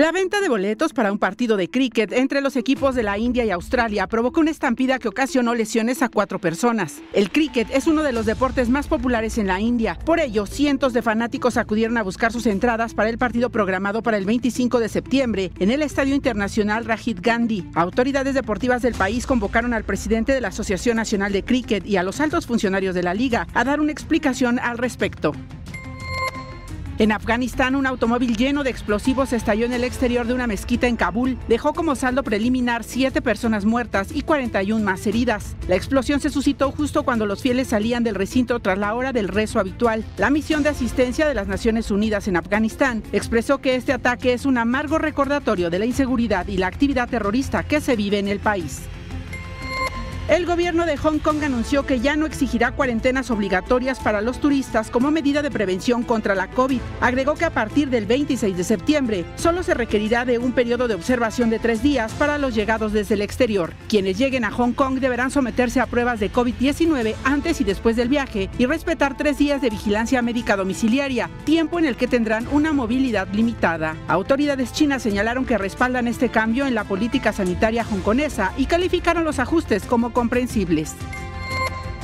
[0.00, 3.44] La venta de boletos para un partido de cricket entre los equipos de la India
[3.44, 7.02] y Australia provocó una estampida que ocasionó lesiones a cuatro personas.
[7.12, 9.98] El cricket es uno de los deportes más populares en la India.
[10.06, 14.16] Por ello, cientos de fanáticos acudieron a buscar sus entradas para el partido programado para
[14.16, 17.66] el 25 de septiembre en el Estadio Internacional Rajiv Gandhi.
[17.74, 22.02] Autoridades deportivas del país convocaron al presidente de la Asociación Nacional de Cricket y a
[22.02, 25.34] los altos funcionarios de la liga a dar una explicación al respecto.
[27.00, 30.96] En Afganistán, un automóvil lleno de explosivos estalló en el exterior de una mezquita en
[30.96, 31.38] Kabul.
[31.48, 35.56] Dejó como saldo preliminar siete personas muertas y 41 más heridas.
[35.66, 39.28] La explosión se suscitó justo cuando los fieles salían del recinto tras la hora del
[39.28, 40.04] rezo habitual.
[40.18, 44.44] La misión de asistencia de las Naciones Unidas en Afganistán expresó que este ataque es
[44.44, 48.40] un amargo recordatorio de la inseguridad y la actividad terrorista que se vive en el
[48.40, 48.82] país.
[50.30, 54.88] El gobierno de Hong Kong anunció que ya no exigirá cuarentenas obligatorias para los turistas
[54.88, 56.80] como medida de prevención contra la COVID.
[57.00, 60.94] Agregó que a partir del 26 de septiembre solo se requerirá de un periodo de
[60.94, 63.74] observación de tres días para los llegados desde el exterior.
[63.88, 68.08] Quienes lleguen a Hong Kong deberán someterse a pruebas de COVID-19 antes y después del
[68.08, 72.72] viaje y respetar tres días de vigilancia médica domiciliaria, tiempo en el que tendrán una
[72.72, 73.96] movilidad limitada.
[74.06, 79.40] Autoridades chinas señalaron que respaldan este cambio en la política sanitaria hongkonesa y calificaron los
[79.40, 80.94] ajustes como comprensibles.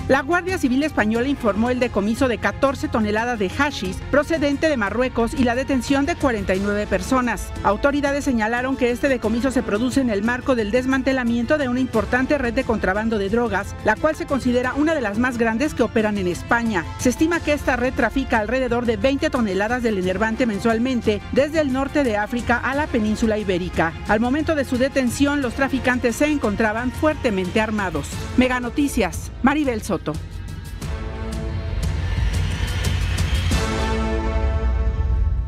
[0.08, 5.34] La Guardia Civil Española informó el decomiso de 14 toneladas de hashis procedente de Marruecos
[5.34, 7.52] y la detención de 49 personas.
[7.64, 12.38] Autoridades señalaron que este decomiso se produce en el marco del desmantelamiento de una importante
[12.38, 15.82] red de contrabando de drogas, la cual se considera una de las más grandes que
[15.82, 16.84] operan en España.
[16.98, 21.72] Se estima que esta red trafica alrededor de 20 toneladas del enervante mensualmente desde el
[21.72, 23.92] norte de África a la península ibérica.
[24.06, 28.06] Al momento de su detención, los traficantes se encontraban fuertemente armados.
[28.36, 29.82] Mega Noticias, Maribel.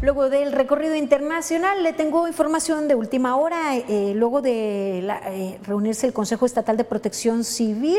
[0.01, 3.77] Luego del recorrido internacional, le tengo información de última hora.
[3.77, 7.99] Eh, luego de eh, reunirse el Consejo Estatal de Protección Civil,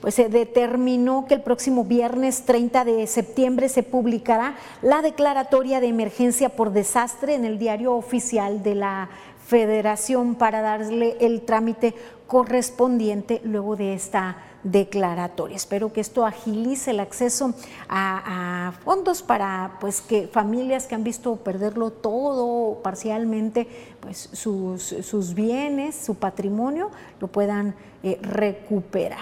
[0.00, 5.88] pues se determinó que el próximo viernes 30 de septiembre se publicará la declaratoria de
[5.88, 9.10] emergencia por desastre en el diario oficial de la
[9.44, 11.94] Federación para darle el trámite
[12.28, 15.56] correspondiente luego de esta declaratoria.
[15.56, 17.52] Espero que esto agilice el acceso
[17.88, 23.66] a, fondos para pues que familias que han visto perderlo todo parcialmente,
[24.00, 26.90] pues sus, bienes, su patrimonio,
[27.20, 29.20] lo puedan eh, recuperar.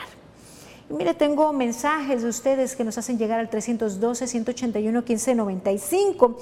[0.89, 6.37] mire, tengo mensajes de ustedes que nos hacen llegar al 312-181-1595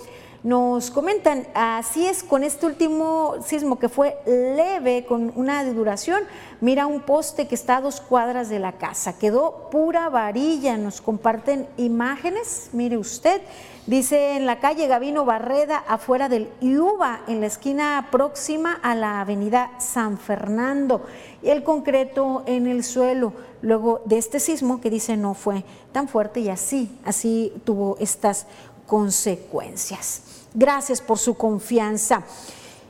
[0.44, 6.22] nos comentan, así es con este último sismo que fue leve, con una duración,
[6.60, 11.00] mira un poste que está a dos cuadras de la casa, quedó pura varilla, nos
[11.00, 13.42] comparten imágenes, mire usted,
[13.86, 19.20] dice en la calle Gavino Barreda, afuera del Iuba, en la esquina próxima a la
[19.20, 21.04] avenida San Fernando,
[21.42, 26.06] y el concreto en el suelo, luego de este sismo que dice no fue tan
[26.06, 28.46] fuerte y así, así tuvo estas
[28.86, 30.27] consecuencias.
[30.58, 32.24] Gracias por su confianza.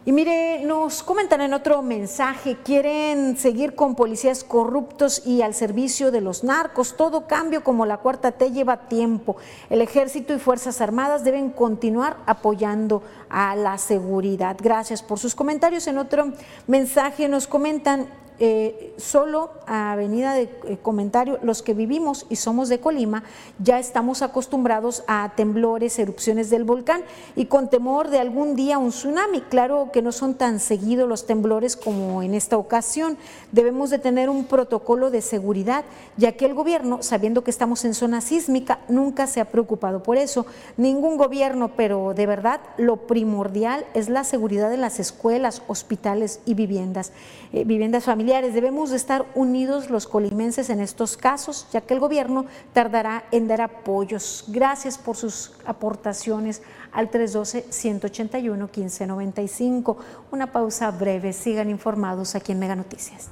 [0.06, 6.10] Y mire, nos comentan en otro mensaje, quieren seguir con policías corruptos y al servicio
[6.10, 6.96] de los narcos.
[6.96, 9.36] Todo cambio como la cuarta T lleva tiempo.
[9.68, 14.56] El ejército y Fuerzas Armadas deben continuar apoyando a la seguridad.
[14.58, 15.86] Gracias por sus comentarios.
[15.88, 16.32] En otro
[16.66, 18.08] mensaje nos comentan,
[18.40, 23.24] eh, solo a venida de eh, comentario, los que vivimos y somos de Colima,
[23.58, 27.02] ya estamos acostumbrados a temblores, erupciones del volcán
[27.36, 29.40] y con temor de algún día un tsunami.
[29.40, 33.18] Claro que no son tan seguidos los temblores como en esta ocasión.
[33.52, 35.84] Debemos de tener un protocolo de seguridad,
[36.16, 40.16] ya que el gobierno, sabiendo que estamos en zona sísmica, nunca se ha preocupado por
[40.16, 40.46] eso.
[40.76, 46.54] Ningún gobierno, pero de verdad lo primordial es la seguridad de las escuelas, hospitales y
[46.54, 47.12] viviendas,
[47.52, 52.00] eh, viviendas familiares Debemos de estar unidos los colimenses en estos casos, ya que el
[52.00, 54.44] gobierno tardará en dar apoyos.
[54.48, 59.96] Gracias por sus aportaciones al 312-181-1595.
[60.30, 61.32] Una pausa breve.
[61.32, 63.30] Sigan informados aquí en Mega Noticias.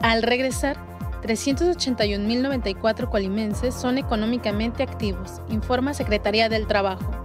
[0.00, 0.78] Al regresar,
[1.22, 7.19] 381.094 colimenses son económicamente activos, informa Secretaría del Trabajo.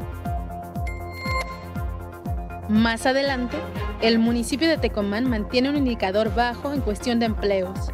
[2.75, 3.55] Más adelante,
[4.01, 7.89] el municipio de Tecomán mantiene un indicador bajo en cuestión de empleos.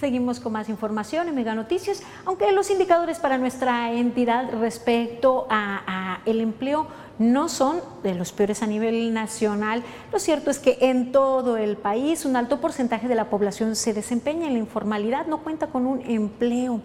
[0.00, 5.82] Seguimos con más información en Mega Noticias, aunque los indicadores para nuestra entidad respecto a,
[5.86, 6.86] a el empleo
[7.18, 9.82] no son de los peores a nivel nacional.
[10.12, 13.94] Lo cierto es que en todo el país un alto porcentaje de la población se
[13.94, 16.80] desempeña en la informalidad, no cuenta con un empleo.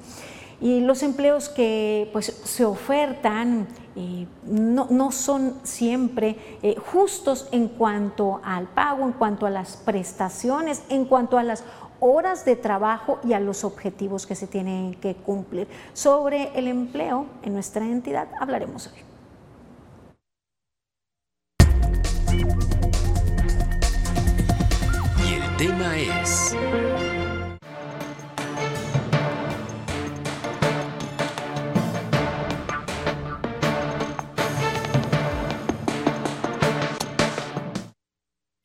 [0.61, 8.39] Y los empleos que pues, se ofertan eh, no, son siempre eh, justos en cuanto
[8.43, 11.63] al pago, en cuanto a las prestaciones, en cuanto a las
[11.99, 15.67] horas de trabajo y a los objetivos que se tienen que cumplir.
[15.93, 19.10] Sobre el empleo en nuestra entidad hablaremos hoy.
[25.61, 27.10] Y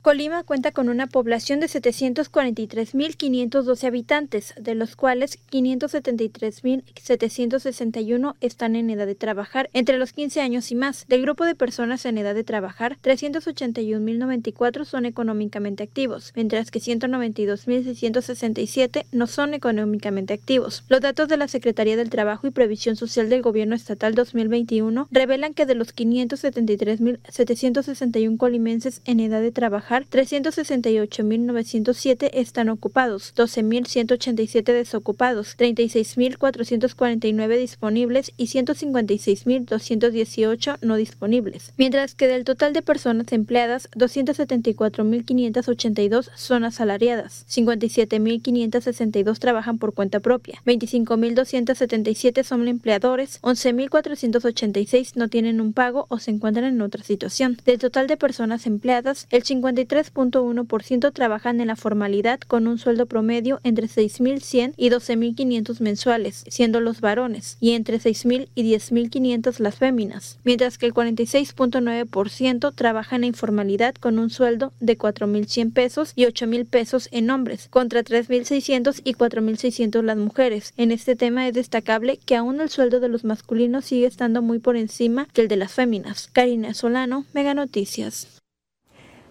[0.07, 9.05] Colima cuenta con una población de 743.512 habitantes, de los cuales 573.761 están en edad
[9.05, 11.05] de trabajar entre los 15 años y más.
[11.09, 19.07] Del grupo de personas en edad de trabajar, 381.094 son económicamente activos, mientras que 192.667
[19.11, 20.85] no son económicamente activos.
[20.87, 25.53] Los datos de la Secretaría del Trabajo y Previsión Social del Gobierno Estatal 2021 revelan
[25.53, 37.57] que de los 573.761 colimenses en edad de trabajar, 368.907 están ocupados, 12.187 desocupados, 36.449
[37.57, 41.73] disponibles y 156.218 no disponibles.
[41.77, 50.61] Mientras que del total de personas empleadas, 274.582 son asalariadas, 57.562 trabajan por cuenta propia,
[50.65, 57.57] 25.277 son empleadores, 11.486 no tienen un pago o se encuentran en otra situación.
[57.65, 63.05] Del total de personas empleadas, el 53 3.1% trabajan en la formalidad con un sueldo
[63.05, 69.75] promedio entre 6.100 y 12.500 mensuales, siendo los varones, y entre 6.000 y 10.500 las
[69.75, 76.13] féminas, mientras que el 46.9% trabaja en la informalidad con un sueldo de 4.100 pesos
[76.15, 80.73] y 8.000 pesos en hombres, contra 3.600 y 4.600 las mujeres.
[80.77, 84.59] En este tema es destacable que aún el sueldo de los masculinos sigue estando muy
[84.59, 86.29] por encima que el de las féminas.
[86.33, 88.36] Karina Solano, Mega Noticias.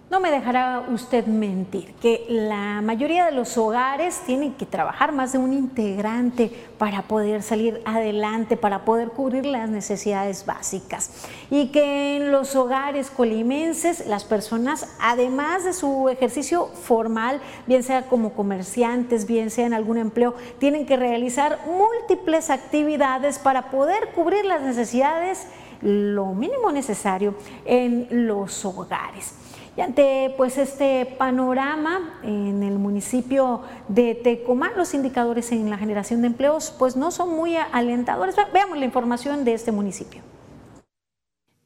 [0.09, 5.33] No me dejará usted mentir que la mayoría de los hogares tienen que trabajar más
[5.33, 11.11] de un integrante para poder salir adelante, para poder cubrir las necesidades básicas.
[11.51, 18.03] Y que en los hogares colimenses las personas, además de su ejercicio formal, bien sea
[18.03, 24.45] como comerciantes, bien sea en algún empleo, tienen que realizar múltiples actividades para poder cubrir
[24.45, 25.49] las necesidades,
[25.83, 27.35] lo mínimo necesario
[27.65, 29.35] en los hogares.
[29.77, 36.22] Y ante pues este panorama en el municipio de Tecomán, los indicadores en la generación
[36.22, 38.35] de empleos pues no son muy alentadores.
[38.55, 40.22] Veamos la información de este municipio.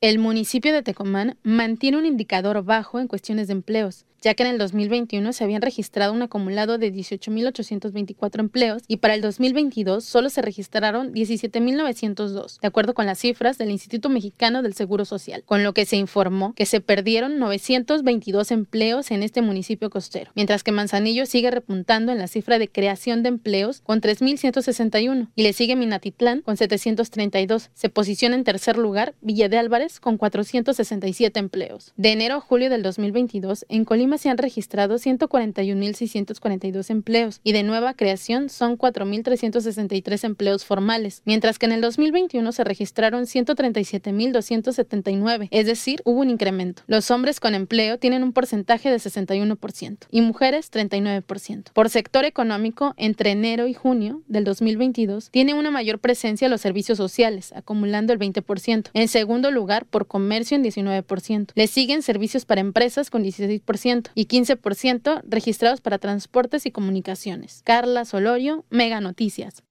[0.00, 4.50] El municipio de Tecomán mantiene un indicador bajo en cuestiones de empleos ya que en
[4.50, 10.30] el 2021 se habían registrado un acumulado de 18.824 empleos y para el 2022 solo
[10.30, 15.62] se registraron 17.902, de acuerdo con las cifras del Instituto Mexicano del Seguro Social, con
[15.62, 20.72] lo que se informó que se perdieron 922 empleos en este municipio costero, mientras que
[20.72, 25.76] Manzanillo sigue repuntando en la cifra de creación de empleos con 3.161 y le sigue
[25.76, 27.70] Minatitlán con 732.
[27.74, 31.92] Se posiciona en tercer lugar Villa de Álvarez con 467 empleos.
[31.96, 37.62] De enero a julio del 2022, en Colima se han registrado 141.642 empleos y de
[37.62, 45.66] nueva creación son 4.363 empleos formales, mientras que en el 2021 se registraron 137.279, es
[45.66, 46.82] decir, hubo un incremento.
[46.86, 51.72] Los hombres con empleo tienen un porcentaje de 61% y mujeres 39%.
[51.72, 56.98] Por sector económico, entre enero y junio del 2022, tiene una mayor presencia los servicios
[56.98, 58.90] sociales, acumulando el 20%.
[58.92, 61.52] En segundo lugar, por comercio en 19%.
[61.54, 67.62] Le siguen servicios para empresas con 16% y 15% registrados para transportes y comunicaciones.
[67.64, 69.62] Carla Solorio, Mega Noticias.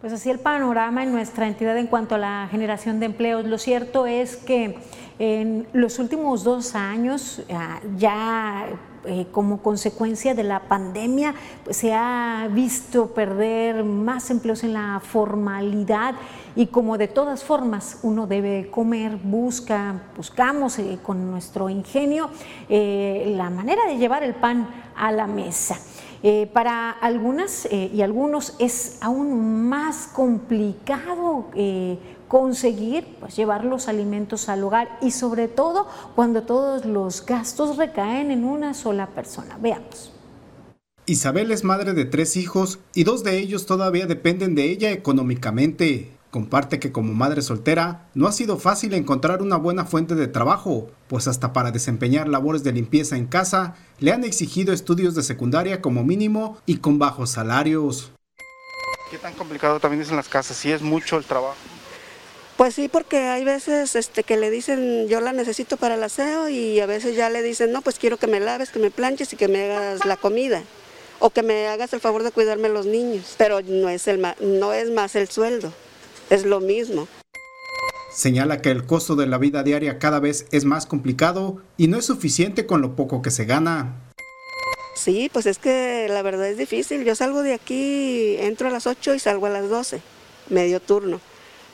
[0.00, 3.46] Pues así el panorama en nuestra entidad en cuanto a la generación de empleos.
[3.46, 4.76] Lo cierto es que
[5.18, 8.66] en los últimos dos años ah, ya
[9.06, 15.00] eh, como consecuencia de la pandemia pues, se ha visto perder más empleos en la
[15.04, 16.14] formalidad
[16.56, 22.30] y como de todas formas uno debe comer, busca, buscamos eh, con nuestro ingenio
[22.70, 25.76] eh, la manera de llevar el pan a la mesa.
[26.54, 31.50] para algunas y algunos es aún más complicado
[32.34, 38.32] conseguir pues, llevar los alimentos al hogar y sobre todo cuando todos los gastos recaen
[38.32, 39.56] en una sola persona.
[39.60, 40.12] Veamos.
[41.06, 46.10] Isabel es madre de tres hijos y dos de ellos todavía dependen de ella económicamente.
[46.32, 50.88] comparte que como madre soltera no ha sido fácil encontrar una buena fuente de trabajo,
[51.06, 55.80] pues hasta para desempeñar labores de limpieza en casa le han exigido estudios de secundaria
[55.80, 58.10] como mínimo y con bajos salarios.
[59.08, 60.56] ¿Qué tan complicado también es en las casas?
[60.56, 61.54] ¿Sí es mucho el trabajo?
[62.56, 66.48] Pues sí, porque hay veces este, que le dicen yo la necesito para el aseo
[66.48, 69.32] y a veces ya le dicen no, pues quiero que me laves, que me planches
[69.32, 70.62] y que me hagas la comida
[71.18, 74.72] o que me hagas el favor de cuidarme los niños, pero no es, el, no
[74.72, 75.72] es más el sueldo,
[76.30, 77.08] es lo mismo.
[78.14, 81.98] Señala que el costo de la vida diaria cada vez es más complicado y no
[81.98, 83.96] es suficiente con lo poco que se gana.
[84.94, 87.04] Sí, pues es que la verdad es difícil.
[87.04, 90.00] Yo salgo de aquí, entro a las 8 y salgo a las 12,
[90.50, 91.20] medio turno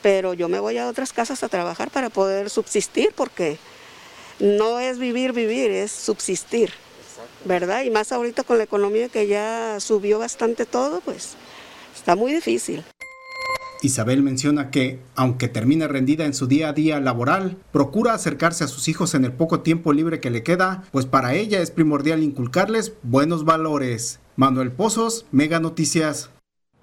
[0.01, 3.57] pero yo me voy a otras casas a trabajar para poder subsistir porque
[4.39, 6.71] no es vivir, vivir, es subsistir,
[7.45, 7.83] ¿verdad?
[7.83, 11.35] Y más ahorita con la economía que ya subió bastante todo, pues
[11.95, 12.83] está muy difícil.
[13.83, 18.67] Isabel menciona que, aunque termine rendida en su día a día laboral, procura acercarse a
[18.67, 22.21] sus hijos en el poco tiempo libre que le queda, pues para ella es primordial
[22.21, 24.19] inculcarles buenos valores.
[24.35, 26.29] Manuel Pozos, Mega Noticias.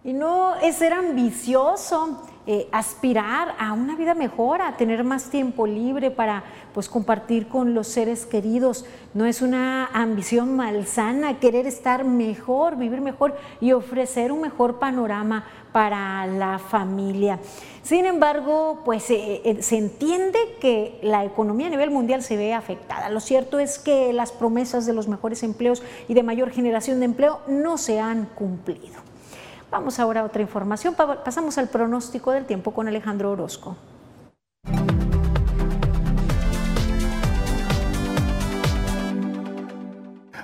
[0.03, 5.67] Y no es ser ambicioso, eh, aspirar a una vida mejor, a tener más tiempo
[5.67, 8.87] libre para pues, compartir con los seres queridos.
[9.13, 15.45] No es una ambición malsana querer estar mejor, vivir mejor y ofrecer un mejor panorama
[15.73, 17.39] para la familia.
[17.83, 22.55] Sin embargo, pues eh, eh, se entiende que la economía a nivel mundial se ve
[22.55, 23.11] afectada.
[23.11, 27.05] Lo cierto es que las promesas de los mejores empleos y de mayor generación de
[27.05, 29.08] empleo no se han cumplido.
[29.71, 30.95] Vamos ahora a otra información.
[30.95, 33.77] Pasamos al pronóstico del tiempo con Alejandro Orozco.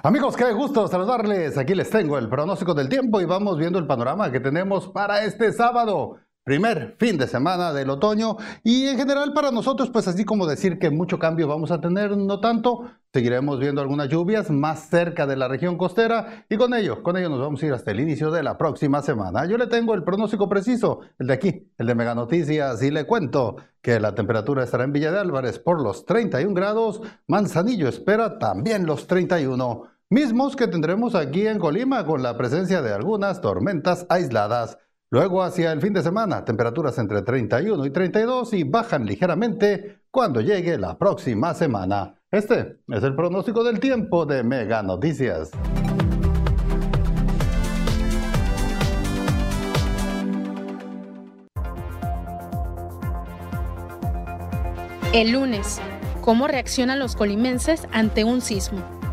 [0.03, 1.57] Amigos, qué gusto saludarles.
[1.57, 5.25] Aquí les tengo el pronóstico del tiempo y vamos viendo el panorama que tenemos para
[5.25, 10.27] este sábado primer fin de semana del otoño y en general para nosotros pues así
[10.27, 14.91] como decir que mucho cambio vamos a tener, no tanto, seguiremos viendo algunas lluvias más
[14.91, 17.93] cerca de la región costera y con ello, con ello nos vamos a ir hasta
[17.93, 19.47] el inicio de la próxima semana.
[19.47, 23.07] Yo le tengo el pronóstico preciso, el de aquí, el de Mega Noticias y le
[23.07, 28.39] cuento que la temperatura estará en Villa de Álvarez por los 31 grados, Manzanillo espera
[28.39, 34.07] también los 31 mismos que tendremos aquí en Colima con la presencia de algunas tormentas
[34.11, 34.79] aisladas.
[35.15, 40.41] Luego hacia el fin de semana, temperaturas entre 31 y 32 y bajan ligeramente cuando
[40.41, 42.17] llegue la próxima semana.
[42.33, 45.53] Este es el pronóstico del tiempo de Mega Noticias.
[55.13, 55.81] El lunes,
[56.23, 59.04] ¿cómo reaccionan los colimenses ante un sismo?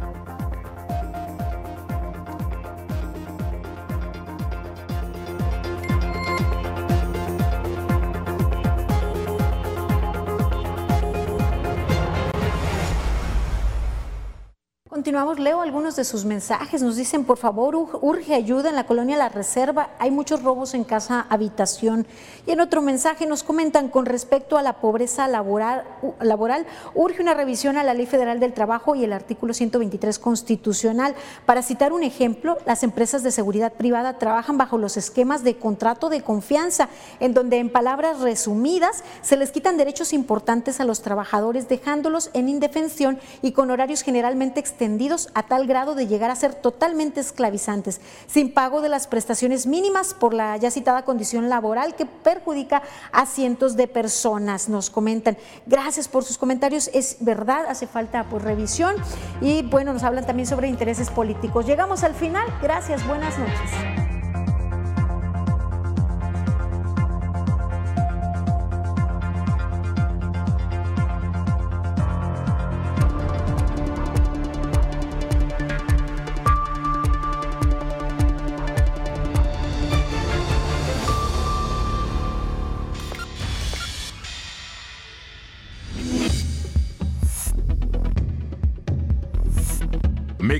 [15.21, 16.81] Continuamos, leo algunos de sus mensajes.
[16.81, 19.91] Nos dicen, por favor, urge ayuda en la colonia La Reserva.
[19.99, 22.07] Hay muchos robos en casa habitación.
[22.47, 25.83] Y en otro mensaje nos comentan con respecto a la pobreza laboral,
[26.21, 26.65] laboral,
[26.95, 31.13] urge una revisión a la Ley Federal del Trabajo y el artículo 123 constitucional.
[31.45, 36.09] Para citar un ejemplo, las empresas de seguridad privada trabajan bajo los esquemas de contrato
[36.09, 41.69] de confianza, en donde en palabras resumidas se les quitan derechos importantes a los trabajadores,
[41.69, 46.55] dejándolos en indefensión y con horarios generalmente extendidos a tal grado de llegar a ser
[46.55, 52.05] totalmente esclavizantes, sin pago de las prestaciones mínimas por la ya citada condición laboral que
[52.05, 52.81] perjudica
[53.11, 55.37] a cientos de personas, nos comentan.
[55.65, 58.95] Gracias por sus comentarios, es verdad, hace falta pues revisión
[59.41, 61.65] y bueno, nos hablan también sobre intereses políticos.
[61.65, 64.00] Llegamos al final, gracias, buenas noches.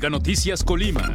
[0.09, 1.09] Noticias Colima.